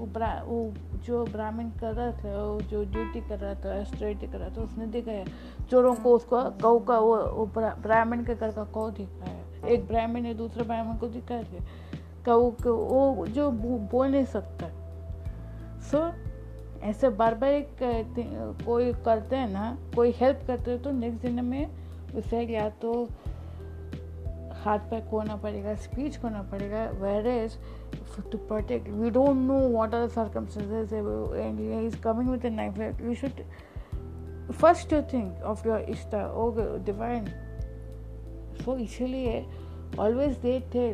वो 0.46 0.74
जो 1.06 1.24
ब्राह्मण 1.26 1.70
कर 1.80 1.94
रहा 1.94 2.12
था 2.12 2.44
वो 2.44 2.60
जो 2.62 2.84
ड्यूटी 2.84 3.22
कर 3.22 3.40
रहा 3.40 3.54
था 3.56 3.84
स्ट्रेटी 3.84 4.28
कर 4.28 4.38
रहा 4.38 4.50
था 4.50 4.62
उसने 4.62 4.86
देखा 4.88 5.12
है 5.12 5.26
चोरों 5.72 5.94
को 5.96 6.16
उसको 6.16 6.42
गौ 6.62 6.80
का 6.80 7.00
वो, 7.00 7.46
ब्राह्मण 7.56 8.24
के 8.26 8.36
घर 8.36 8.52
का 8.52 8.64
कौ 8.64 8.90
दिखा 8.90 9.26
है। 9.26 9.70
एक 9.70 9.88
ब्राह्मण 9.88 10.22
ने 10.22 10.34
दूसरे 10.34 10.64
ब्राह्मण 10.64 10.98
को 10.98 11.08
दिखा 11.08 11.36
है 11.36 11.44
कौ 12.26 12.40
वो 12.66 13.28
जो 13.28 13.52
बोल 13.52 14.08
नहीं 14.08 14.26
सकता। 14.26 14.70
सो 15.82 16.10
ऐसे 16.84 17.10
बार 17.10 17.36
बार 17.36 17.50
एक 17.50 17.76
कोई 18.66 18.94
करते 19.06 19.36
हैं 19.36 19.48
ना 19.50 19.78
कोई 19.96 20.12
हेल्प 20.12 20.44
करते 20.48 20.72
हैं 20.72 20.82
तो 20.82 20.92
नेक्स्ट 20.92 21.22
दिन 21.22 21.46
में 21.46 21.70
उसे 22.16 22.42
या 22.44 22.70
तो 22.70 23.08
हार्ट 24.60 24.82
पैक 24.90 25.08
होना 25.12 25.36
पड़ेगा 25.36 25.74
स्पीच 25.84 26.16
करना 26.16 26.42
पड़ेगा 26.52 26.84
where 27.02 27.28
is 27.28 27.58
to 28.32 28.38
protect 28.38 28.88
we 28.90 29.10
don't 29.10 29.38
know 29.38 29.60
what 29.70 29.94
are 29.96 30.08
the circumstances 30.08 30.94
and 30.94 31.60
is 31.86 32.02
coming 32.02 32.30
with 32.30 32.46
knife 32.54 33.02
you 33.02 33.16
should 33.16 33.44
first 34.52 34.90
to 34.90 35.02
think 35.14 35.42
of 35.44 35.68
your 35.68 35.82
इश्त 35.90 36.16
okay 36.16 36.78
divine 36.86 37.26
so 38.64 38.78
इसीलिए 38.78 39.46
ऑलवेज 40.00 40.38
दे 40.38 40.60
थे 40.76 40.88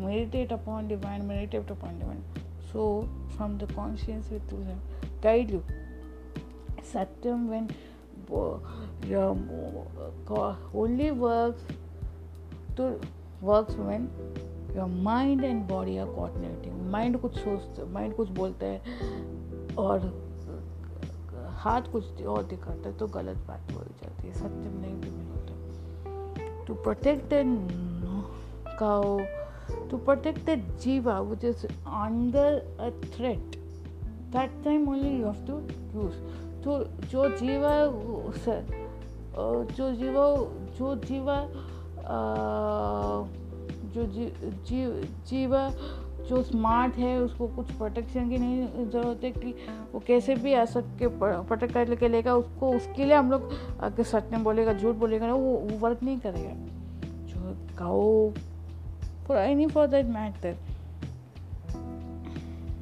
meditate 0.00 0.52
upon 0.52 0.88
divine 0.88 1.24
meditate 1.24 1.70
upon 1.70 1.98
divine 1.98 2.22
so 2.72 2.84
from 3.36 3.56
the 3.58 3.72
conscious 3.74 4.30
with 4.32 4.48
to 4.50 4.62
him 4.62 4.78
guide 5.22 5.50
you 5.50 5.62
Satyam 6.92 7.48
when 7.50 7.68
only 10.74 11.10
work 11.10 11.66
to 12.76 12.90
works 13.42 13.74
when 13.74 14.06
your 14.76 14.86
mind 14.86 15.44
and 15.44 15.68
body 15.68 15.96
are 15.98 16.06
coordinating 16.06 16.90
mind 16.90 17.20
कुछ 17.20 17.38
सोचते 17.38 17.84
mind 17.84 18.14
कुछ 18.14 18.28
बोलता 18.28 18.66
है 18.66 18.82
और, 19.78 20.06
हाथ 21.48 21.82
कुछ 21.82 22.22
और 22.22 22.42
दिखाता 22.42 22.88
है 22.88 22.96
तो 22.96 23.06
गलत 23.06 23.36
बात 23.48 23.72
बोल 23.72 23.84
जाती 24.02 24.28
है, 24.28 24.34
सत्य 24.34 24.70
नहीं 24.74 24.94
भी 24.94 25.10
होता। 25.28 26.64
To 26.64 26.74
protect 26.74 27.28
cow 28.78 29.18
to 29.90 29.96
protect 29.96 30.50
the 30.50 30.78
जीवा 30.80 31.20
which 31.20 31.44
is 31.44 31.66
under 31.66 32.58
a 32.80 32.90
threat 33.16 33.56
that 34.32 34.64
time 34.64 34.88
only 34.88 35.16
you 35.20 35.26
have 35.26 35.46
to 35.46 35.58
use 35.98 36.16
तो 36.62 36.84
जो 37.08 37.28
जीवा 37.36 37.70
जो 39.76 39.92
जीवा 39.92 40.24
जो 40.78 40.94
जीवा 40.96 41.36
जो 43.94 44.06
जी, 44.06 44.26
जी 44.66 44.86
जीवा 45.28 45.68
जो 46.28 46.42
स्मार्ट 46.42 46.96
है 46.96 47.16
उसको 47.18 47.46
कुछ 47.48 47.70
प्रोटेक्शन 47.70 48.28
की 48.30 48.38
नहीं 48.38 48.88
ज़रूरत 48.90 49.20
है 49.24 49.30
कि 49.30 49.54
वो 49.92 50.00
कैसे 50.06 50.34
भी 50.34 50.54
आ 50.54 50.64
सके 50.64 51.06
प्रोटेक्ट 51.08 51.74
कर 51.74 51.88
लेके 51.88 52.08
लेगा 52.08 52.34
उसको 52.34 52.70
उसके 52.76 53.04
लिए 53.04 53.16
हम 53.16 53.30
लोग 53.30 53.50
अगर 53.80 54.02
सच 54.02 54.30
में 54.32 54.44
बोलेगा 54.44 54.72
झूठ 54.72 54.96
बोलेगा 54.96 55.26
ना 55.26 55.34
वो 55.34 55.52
वो 55.52 55.78
वर्क 55.78 56.02
नहीं 56.02 56.18
करेगा। 56.18 56.54
जो 57.26 57.56
गाओ 57.78 58.30
for 59.26 59.38
any 59.38 59.66
for 59.66 59.86
that 59.86 60.06
matter 60.06 60.56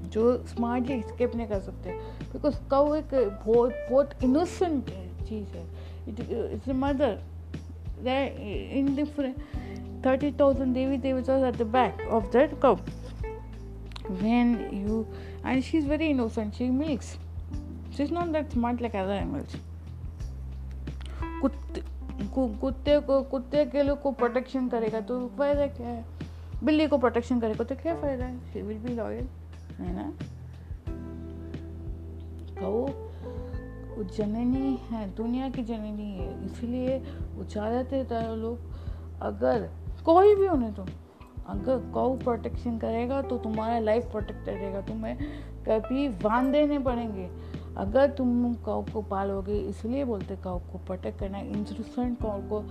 जो 0.04 0.36
स्मार्टली 0.46 1.02
स्किप 1.02 1.34
नहीं 1.36 1.46
कर 1.46 1.60
सकते। 1.60 1.90
बिकॉज़ 2.32 2.56
कौ 2.70 2.94
एक 2.94 3.14
बहुत 3.46 3.72
बहुत 3.90 4.24
इनोसेंट 4.24 4.90
चीज़ 5.28 5.56
है। 5.56 5.64
It's 6.54 6.68
mother 6.68 7.18
in 8.06 8.94
different 8.96 9.36
thirty 10.06 10.32
thousand 10.32 10.74
Devi 10.74 10.98
देवतास 10.98 11.54
at 11.54 11.56
the 11.56 11.66
back 11.66 12.08
of 12.10 12.32
that 12.32 12.60
cow 12.60 12.80
when 14.10 14.48
you, 14.72 15.06
and 15.44 15.64
she's 15.64 15.84
very 15.84 16.10
innocent, 16.10 16.54
she 16.54 16.68
milks. 16.68 17.16
She's 17.90 18.10
not 18.10 18.32
that 18.32 18.50
smart 18.50 18.80
like 18.80 18.94
other 18.94 19.12
animals. 19.12 19.54
कुत्ते 21.42 21.82
कुत्ते 22.34 23.00
को, 23.00 23.22
कुत्ते 23.22 23.64
के 23.66 23.82
लिए 23.82 23.94
को 23.94 24.10
प्रोटेक्शन 24.12 24.68
करेगा 24.68 25.00
तो 25.00 25.28
फ़ायदा 25.38 25.66
क्या 25.66 25.88
है? 25.88 26.04
बिल्ली 26.64 26.86
को 26.86 26.98
प्रोटेक्शन 26.98 27.40
करेगा 27.40 27.64
तो 27.64 27.74
क्या 27.74 27.94
फ़ायदा 28.00 28.24
है? 28.24 28.52
शी 28.52 28.62
विल 28.62 28.78
बी 28.78 28.94
लॉयल 28.94 29.28
है 29.78 29.94
ना? 29.94 30.12
कहो 32.60 33.09
जननी 34.04 34.78
है, 34.90 35.06
दुनिया 35.14 35.48
की 35.48 35.62
जननी 35.62 36.10
है, 36.12 36.44
इसलिए 36.46 36.98
वो 37.34 37.44
चाहते 37.44 38.02
लोग, 38.36 38.58
अगर 39.22 39.68
कोई 40.04 40.34
भी 40.34 40.46
होने 40.46 40.70
तो 40.72 40.86
अगर 41.48 41.78
कौ 41.92 42.08
प्रोटेक्शन 42.16 42.78
करेगा 42.78 43.20
तो 43.22 43.38
तुम्हारा 43.38 43.78
लाइफ 43.78 44.10
प्रोटेक्टेड 44.10 44.54
रहेगा 44.54 44.80
तुम्हें 44.80 45.16
कभी 45.68 46.06
वांदे 46.24 46.66
नहीं 46.66 46.78
पड़ेंगे। 46.78 47.28
अगर 47.76 48.10
तुम 48.10 48.54
कौ 48.56 48.80
को 48.92 49.02
पालोगे, 49.02 49.58
इसलिए 49.58 50.04
बोलते 50.04 50.36
कौ 50.36 50.56
को 50.72 50.78
प्रोटेक्ट 50.78 51.18
करना 51.20 51.38
इंस्ट्रूमेंट 51.38 52.18
कौ 52.22 52.38
को 52.50 52.62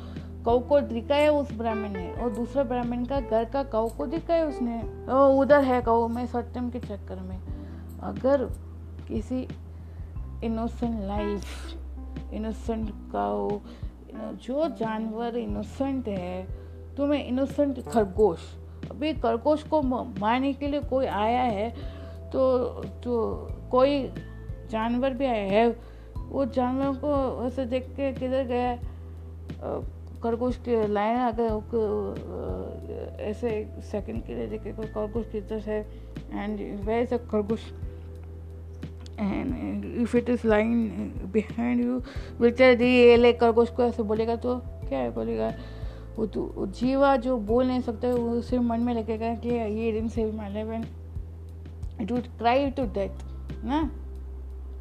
कौ 0.45 0.59
को 0.59 0.79
दिखाया 0.81 1.31
उस 1.31 1.51
ब्राह्मण 1.53 1.89
ने, 1.89 2.11
और 2.13 2.29
दूसरा 2.29 2.63
ब्राह्मण 2.63 3.05
का 3.05 3.19
घर 3.19 3.45
का 3.45 3.63
कौ 3.65 3.87
को 3.87 4.05
दिखाया 4.07 4.45
उसने। 4.45 4.81
उधर 5.39 5.63
है 5.63 5.81
कौ 5.81 6.07
में 6.07 6.25
सत्यम 6.27 6.69
के 6.69 6.79
चक्कर 6.79 7.19
में। 7.19 7.39
अगर 8.01 8.43
किसी 9.07 9.47
इनोसेंट 10.43 11.01
लाइफ 11.03 12.33
इनोसेंट 12.33 12.89
काउ 13.11 13.59
जो 14.37 14.67
जानवर 14.77 15.37
इनोसेंट 15.37 16.07
है, 16.07 16.47
तुम्हें 16.97 17.25
इनोसेंट 17.25 17.79
खरगोश। 17.87 18.39
अभी 18.91 19.13
खरगोश 19.15 19.63
को 19.63 19.81
मारने 19.81 20.53
के 20.53 20.67
लिए 20.67 20.81
कोई 20.89 21.05
आया 21.05 21.41
है 21.43 21.69
तो 22.31 22.41
तो 23.03 23.13
कोई 23.71 24.01
जानवर 24.71 25.13
भी 25.13 25.25
आया 25.25 25.51
है, 25.51 25.67
वो 26.17 26.45
जानवर 26.47 26.97
को 27.03 27.45
ऐसे 27.45 27.65
देख 27.65 27.87
के 27.95 28.11
किधर 28.13 28.43
गया 28.43 28.75
खरगोश 30.23 30.57
के 30.57 30.87
लाइन 30.87 31.17
अगर 31.19 31.49
ऐसे 33.21 33.49
सेकंड 33.91 34.23
के 34.25 34.35
लिए 34.35 34.47
देखे 34.47 34.71
कोई 34.73 34.87
खरगोश 34.87 35.25
किधर 35.31 35.59
है 35.67 35.79
एंड 36.33 36.59
वैसे 36.85 37.17
खरगोश 37.31 37.71
and 39.19 39.85
if 40.01 40.17
it 40.17 40.29
is 40.29 40.47
line 40.47 40.87
behind 41.33 41.83
you 41.83 42.01
will 42.41 42.75
दी 42.75 42.87
ये 42.87 43.17
ले 43.17 43.33
खरगोश 43.33 43.69
को 43.69 43.83
ऐसे 43.83 44.03
बोलेगा 44.03 44.35
तो 44.35 44.57
क्या 44.89 44.99
है 44.99 45.11
बोलेगा? 45.11 45.53
वो 46.17 46.25
तो 46.25 46.65
जीवा 46.69 47.15
जो 47.15 47.37
बोल 47.37 47.65
नहीं 47.65 47.81
सकता 47.81 48.09
वो 48.09 48.41
सिर्फ़ 48.41 48.63
मन 48.63 48.79
में 48.79 48.93
लगेगा 48.93 49.33
कि 49.35 49.49
ये 49.49 49.91
दिन 49.91 50.07
save 50.09 50.35
my 50.35 50.53
life 50.53 50.85
it 52.01 52.11
would 52.11 52.27
cry 52.37 52.69
to 52.71 52.83
death 52.93 53.65
ना? 53.65 53.91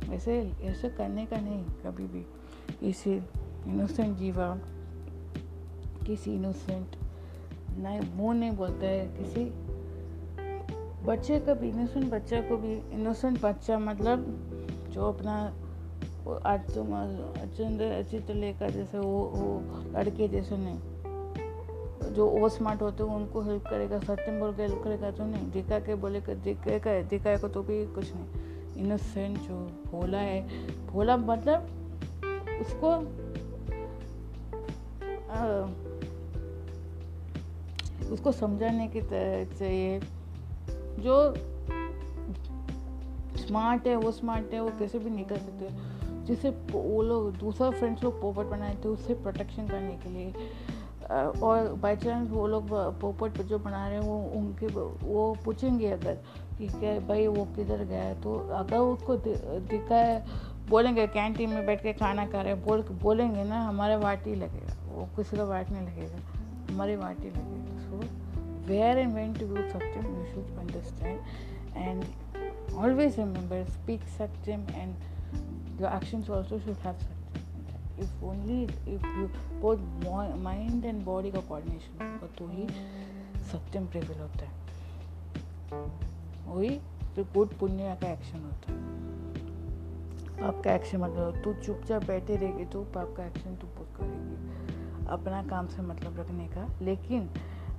वैसे 0.08 0.40
ऐसे 0.62 0.88
करने 0.88 1.24
का 1.26 1.36
नहीं, 1.36 1.62
कभी 1.84 2.04
भी। 2.04 2.24
इसे 2.88 3.14
इनोसेंट 3.66 4.16
जीवा, 4.16 4.46
किसी 6.06 6.34
इनोसेंट 6.34 6.96
ना 7.78 8.00
मुँह 8.14 8.34
नहीं 8.34 8.50
बोलता 8.50 8.86
है, 8.86 9.06
किसी 9.18 9.40
बच्चे 11.04 11.38
का 11.40 11.54
भी 11.54 11.68
इनोसेंट 11.68 12.10
बच्चा 12.10 12.40
को 12.40 12.56
भी 12.56 12.72
इनोसेंट 12.94 13.40
बच्चा 13.42 13.78
मतलब 13.78 14.24
जो 14.92 15.08
अपना 15.08 15.34
आज 16.44 16.70
लेकर 18.30 18.70
जैसे 18.70 18.98
वो 18.98 19.18
वो 19.34 19.62
लड़के 19.94 20.28
जैसे 20.28 20.56
नहीं। 20.56 20.78
जो 22.14 22.28
ओवर 22.28 22.48
स्मार्ट 22.48 22.82
होते 22.82 23.02
हैं 23.02 23.10
उनको 23.10 23.40
हेल्प 23.42 23.64
करेगा 23.70 23.98
सत्यम 23.98 24.38
बोल 24.40 24.52
के 24.54 24.62
हेल्प 24.62 24.80
करेगा 24.84 25.10
तो 25.10 25.24
नहीं। 25.24 25.50
दिखा 25.50 25.78
के 25.78 25.94
बोले 25.94 26.20
दिखा 26.20 27.00
दिखाए 27.02 27.36
को 27.38 27.48
तो 27.48 27.62
भी 27.62 27.84
कुछ 27.94 28.12
नहीं। 28.14 28.84
इनोसेंट 28.84 29.38
जो 29.38 29.56
भोला 29.86 30.18
है 30.18 30.40
भोला 30.86 31.16
मतलब 31.16 31.68
उसको 32.60 32.90
आ, 35.28 35.42
उसको 38.12 38.32
समझाने 38.32 38.86
की 38.88 39.00
चाहिए 39.58 40.00
जो 40.98 41.34
स्मार्ट 43.38 43.86
है, 43.86 43.96
वो 43.96 44.12
स्मार्ट 44.12 44.54
है, 44.54 44.60
वो 44.60 44.70
कैसे 44.78 44.98
भी 44.98 45.10
निकल 45.10 45.36
सकते। 45.36 45.98
जिससे 46.24 46.50
वो 46.50 47.02
लोग, 47.02 47.36
दूसरा 47.36 47.70
फ्रेंड्स 47.70 48.04
लोग 48.04 48.20
पोपट 48.20 48.46
बनाए 48.46 48.76
थे, 48.84 48.88
उससे 48.88 49.14
प्रोटेक्शन 49.14 49.68
करने 49.68 49.94
के 49.94 50.08
लिए। 50.10 50.34
और 51.42 51.72
बाई 51.72 51.96
चांस 51.96 52.30
वो 52.30 52.46
लोग 52.46 52.68
पोपट 53.00 53.42
जो 53.42 53.58
बना 53.58 53.88
रहे 53.88 53.98
हैं, 53.98 54.04
वो 54.04 54.40
उनके 54.40 54.66
वो 55.06 55.36
पूछेंगे 55.44 55.90
अगर 55.90 56.14
कि 56.58 56.66
क्या 56.66 57.00
भाई 57.00 57.26
वो 57.26 57.44
किधर 57.44 57.84
गया 57.84 58.02
है? 58.02 58.20
तो 58.22 58.34
अगर 58.34 58.78
उसको 58.78 59.16
दिखा 59.16 59.96
है, 59.96 60.26
बोलेंगे 60.68 61.06
कैंटीन 61.06 61.50
में 61.50 61.66
बैठ 61.66 61.82
के 61.82 61.92
खाना 61.92 62.26
खा 62.26 62.42
रहे 62.42 62.54
बोल, 62.54 62.82
बोलेंगे 62.82 63.44
ना, 63.44 63.68
हमारे 63.68 63.96
वाट 63.96 64.26
ही 64.26 64.34
लगेगा। 64.34 64.94
वो 64.94 65.08
किसी 65.16 65.36
का 65.36 65.44
वाट 65.44 65.70
नहीं 65.70 65.82
लगेगा। 65.82 66.18
हमारे 66.72 66.96
वाट 66.96 67.20
ही 67.20 67.30
लगेगा। 67.30 67.78
So 67.78 68.27
where 68.68 68.98
and 68.98 69.14
when 69.14 69.34
to 69.34 69.46
do 69.46 69.68
Satyam 69.70 70.06
you 70.16 70.24
should 70.24 70.58
understand 70.58 71.20
and 71.76 72.04
always 72.74 73.18
remember 73.18 73.64
speak 73.64 74.02
Satyam 74.18 74.66
and 74.74 74.94
your 75.80 75.90
actions 75.92 76.30
also 76.30 76.58
should 76.58 76.76
have 76.76 76.98
Satyam 76.98 77.16
if 78.02 78.24
only 78.24 78.62
if 78.62 79.06
you 79.06 79.26
both 79.60 79.78
mind 80.42 80.84
and 80.84 81.04
body 81.04 81.30
का 81.30 81.40
कोऑर्डिनेशन 81.40 82.04
होगा 82.04 82.26
तो 82.38 82.48
ही 82.48 82.68
सत्यम 83.52 83.86
प्रिविल 83.86 84.18
होता 84.18 84.46
है. 84.46 84.56
वही 86.46 86.78
फिर 87.14 87.24
good 87.34 87.58
पुण्य 87.58 87.96
का 88.02 88.08
action 88.08 88.42
होता 88.42 88.72
है. 88.72 88.78
पाप 90.40 90.62
का 90.64 90.74
एक्शन 90.74 90.98
मतलब 90.98 91.40
तू 91.44 91.52
चुपचाप 91.54 92.04
बैठे 92.04 92.36
रहेगी 92.36 92.64
तो 92.64 92.82
पाप 92.84 93.14
का 93.16 93.24
एक्शन 93.26 93.54
तू 93.54 93.66
खुद 93.78 93.86
करेगी. 93.96 95.06
अपना 95.06 95.42
काम 95.42 95.66
से 95.66 95.82
मतलब 95.82 96.18
रखने 96.20 96.46
का. 96.46 96.68
लेकिन 96.82 97.28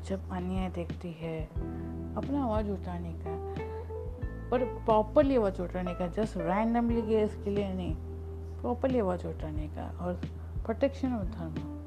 जब 0.08 0.30
अन्याय 0.30 0.70
देखती 0.70 1.12
है, 1.12 1.46
अपना 2.16 2.44
आवाज़ 2.44 2.70
उठाने 2.70 3.14
का, 3.14 3.36
पर 4.50 4.64
प्रॉपरली 4.64 5.36
आवाज़ 5.36 5.62
उठाने 5.62 5.94
का 5.94 6.08
जस्ट 6.08 6.38
रैंडमली 6.38 7.02
गए 7.02 7.26
इसके 7.26 7.50
लिए 7.50 7.74
नहीं 7.74 7.96
प्रॉपरली 8.62 9.00
आवाज़ 9.00 9.28
उठाने 9.28 9.68
का 9.68 9.98
और 10.02 10.14
प्रोटेक्शन 10.66 11.14
ऑफ़ 11.14 11.26
धर्म 11.26 11.80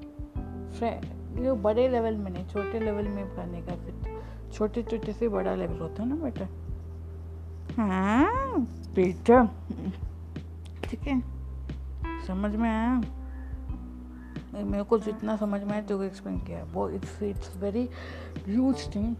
जो 1.45 1.55
बड़े 1.55 1.89
लेवल 1.89 2.17
में 2.17 2.31
नहीं, 2.31 2.47
छोटे 2.47 2.81
लेवल 2.81 3.09
में 3.09 3.37
करने 3.37 3.63
का 3.63 3.75
फिर 3.75 4.23
छोटे 4.53 4.83
छोटे 4.83 5.13
से 5.13 5.29
बड़ा 5.29 5.55
लेवल 5.55 5.79
होता 5.79 6.03
है 6.03 6.09
ना 6.09 6.15
बेटा? 6.15 6.47
हाँ 7.83 8.61
बेटा। 8.95 9.45
ठीक 10.85 11.01
है? 11.01 11.23
समझ 12.27 12.57
में 12.57 12.71
आया? 12.71 13.03
मेरे 14.55 14.83
को 14.83 14.99
जितना 14.99 15.37
समझ 15.37 15.63
में 15.63 15.73
आया 15.73 15.83
तो 15.83 16.03
एक्सप्लेन 16.03 16.39
किया 16.39 16.65
वो 16.73 16.89
it's 16.91 17.23
it's 17.23 17.57
very 17.57 17.89
huge 18.47 18.95
thing 18.95 19.15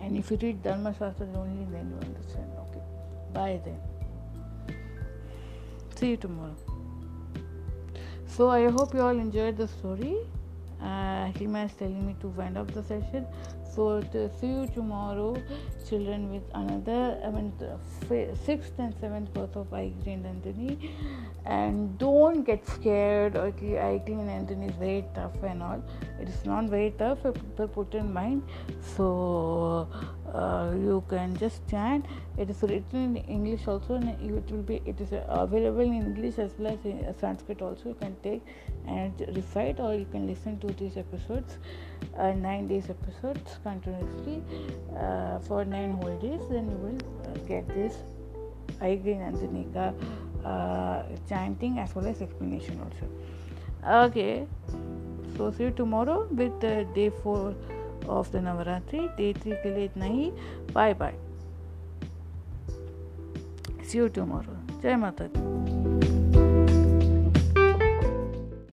and 0.00 0.16
if 0.16 0.32
you 0.32 0.38
read 0.42 0.62
धर्मशास्त्र 0.62 1.24
only 1.38 1.66
then 1.66 1.90
you 1.90 1.98
understand 1.98 2.58
okay 2.58 2.80
bye 3.34 3.58
then 3.58 3.88
you 6.06 6.16
tomorrow 6.16 6.54
so 8.26 8.48
i 8.50 8.70
hope 8.70 8.94
you 8.94 9.00
all 9.00 9.18
enjoyed 9.18 9.56
the 9.56 9.66
story 9.66 10.16
uh, 10.80 11.24
hima 11.38 11.64
is 11.66 11.72
telling 11.72 12.06
me 12.06 12.14
to 12.20 12.28
wind 12.28 12.56
up 12.56 12.70
the 12.72 12.82
session 12.84 13.26
so 13.74 14.00
to 14.00 14.24
uh, 14.24 14.28
see 14.40 14.46
you 14.46 14.66
tomorrow 14.74 15.36
children 15.88 16.30
with 16.32 16.42
another 16.54 17.20
I 17.24 17.30
mean 17.30 17.52
sixth 18.44 18.72
and 18.78 18.94
seventh 19.00 19.32
birth 19.32 19.56
of 19.56 19.70
Aigri 19.70 20.14
and 20.14 20.26
Anthony. 20.26 20.92
And 21.46 21.98
don't 21.98 22.44
get 22.44 22.66
scared 22.66 23.36
okay 23.36 23.72
Aigri 23.88 24.18
and 24.20 24.30
Anthony 24.30 24.66
is 24.66 24.76
very 24.76 25.04
tough 25.14 25.42
and 25.42 25.62
all. 25.62 25.82
It 26.20 26.28
is 26.28 26.44
not 26.44 26.64
very 26.64 26.90
tough 26.98 27.24
uh, 27.24 27.30
if 27.30 27.34
people 27.36 27.68
put 27.68 27.94
in 27.94 28.12
mind. 28.12 28.42
So 28.96 29.88
uh, 30.32 30.72
you 30.74 31.02
can 31.08 31.36
just 31.36 31.66
chant 31.68 32.04
it 32.36 32.50
is 32.50 32.62
written 32.62 33.16
in 33.16 33.24
english 33.36 33.66
also 33.66 33.94
and 33.94 34.10
it 34.10 34.50
will 34.50 34.62
be 34.62 34.82
it 34.84 35.00
is 35.00 35.12
available 35.28 35.80
in 35.80 35.94
english 35.94 36.38
as 36.38 36.52
well 36.58 36.72
as 36.72 36.84
in 36.84 37.04
uh, 37.04 37.12
sanskrit 37.20 37.62
also. 37.62 37.88
You 37.90 37.94
can 37.94 38.16
take 38.22 38.42
and 38.86 39.12
recite 39.34 39.80
or 39.80 39.94
you 39.94 40.06
can 40.10 40.26
listen 40.26 40.58
to 40.60 40.66
these 40.68 40.96
episodes 40.96 41.58
uh, 42.16 42.32
nine 42.32 42.66
days 42.68 42.90
episodes 42.90 43.58
continuously 43.62 44.42
uh, 44.96 45.38
for 45.40 45.64
nine 45.64 45.92
whole 45.92 46.16
days 46.18 46.40
then 46.50 46.70
you 46.70 46.78
will 46.84 47.00
uh, 47.26 47.38
get 47.46 47.68
this 47.68 47.94
Aigri 48.80 49.16
Nandanika 49.22 49.94
uh, 50.44 51.02
chanting 51.28 51.78
as 51.78 51.94
well 51.94 52.06
as 52.06 52.22
explanation 52.22 52.80
also 52.84 54.04
okay 54.06 54.46
so 55.36 55.50
see 55.50 55.64
you 55.64 55.70
tomorrow 55.70 56.26
with 56.30 56.64
uh, 56.64 56.84
day 56.94 57.10
4 57.24 57.54
of 58.08 58.30
the 58.32 58.36
Navratri 58.44 58.98
day 59.16 59.32
three 59.42 59.52
के 59.62 59.74
लिए 59.74 59.84
इतना 59.84 60.04
ही 60.04 60.30
bye 60.74 60.94
bye 61.02 61.14
See 63.88 63.96
you 63.96 64.10
tomorrow. 64.10 64.54
Jai 64.82 64.96
Mata 64.96 65.30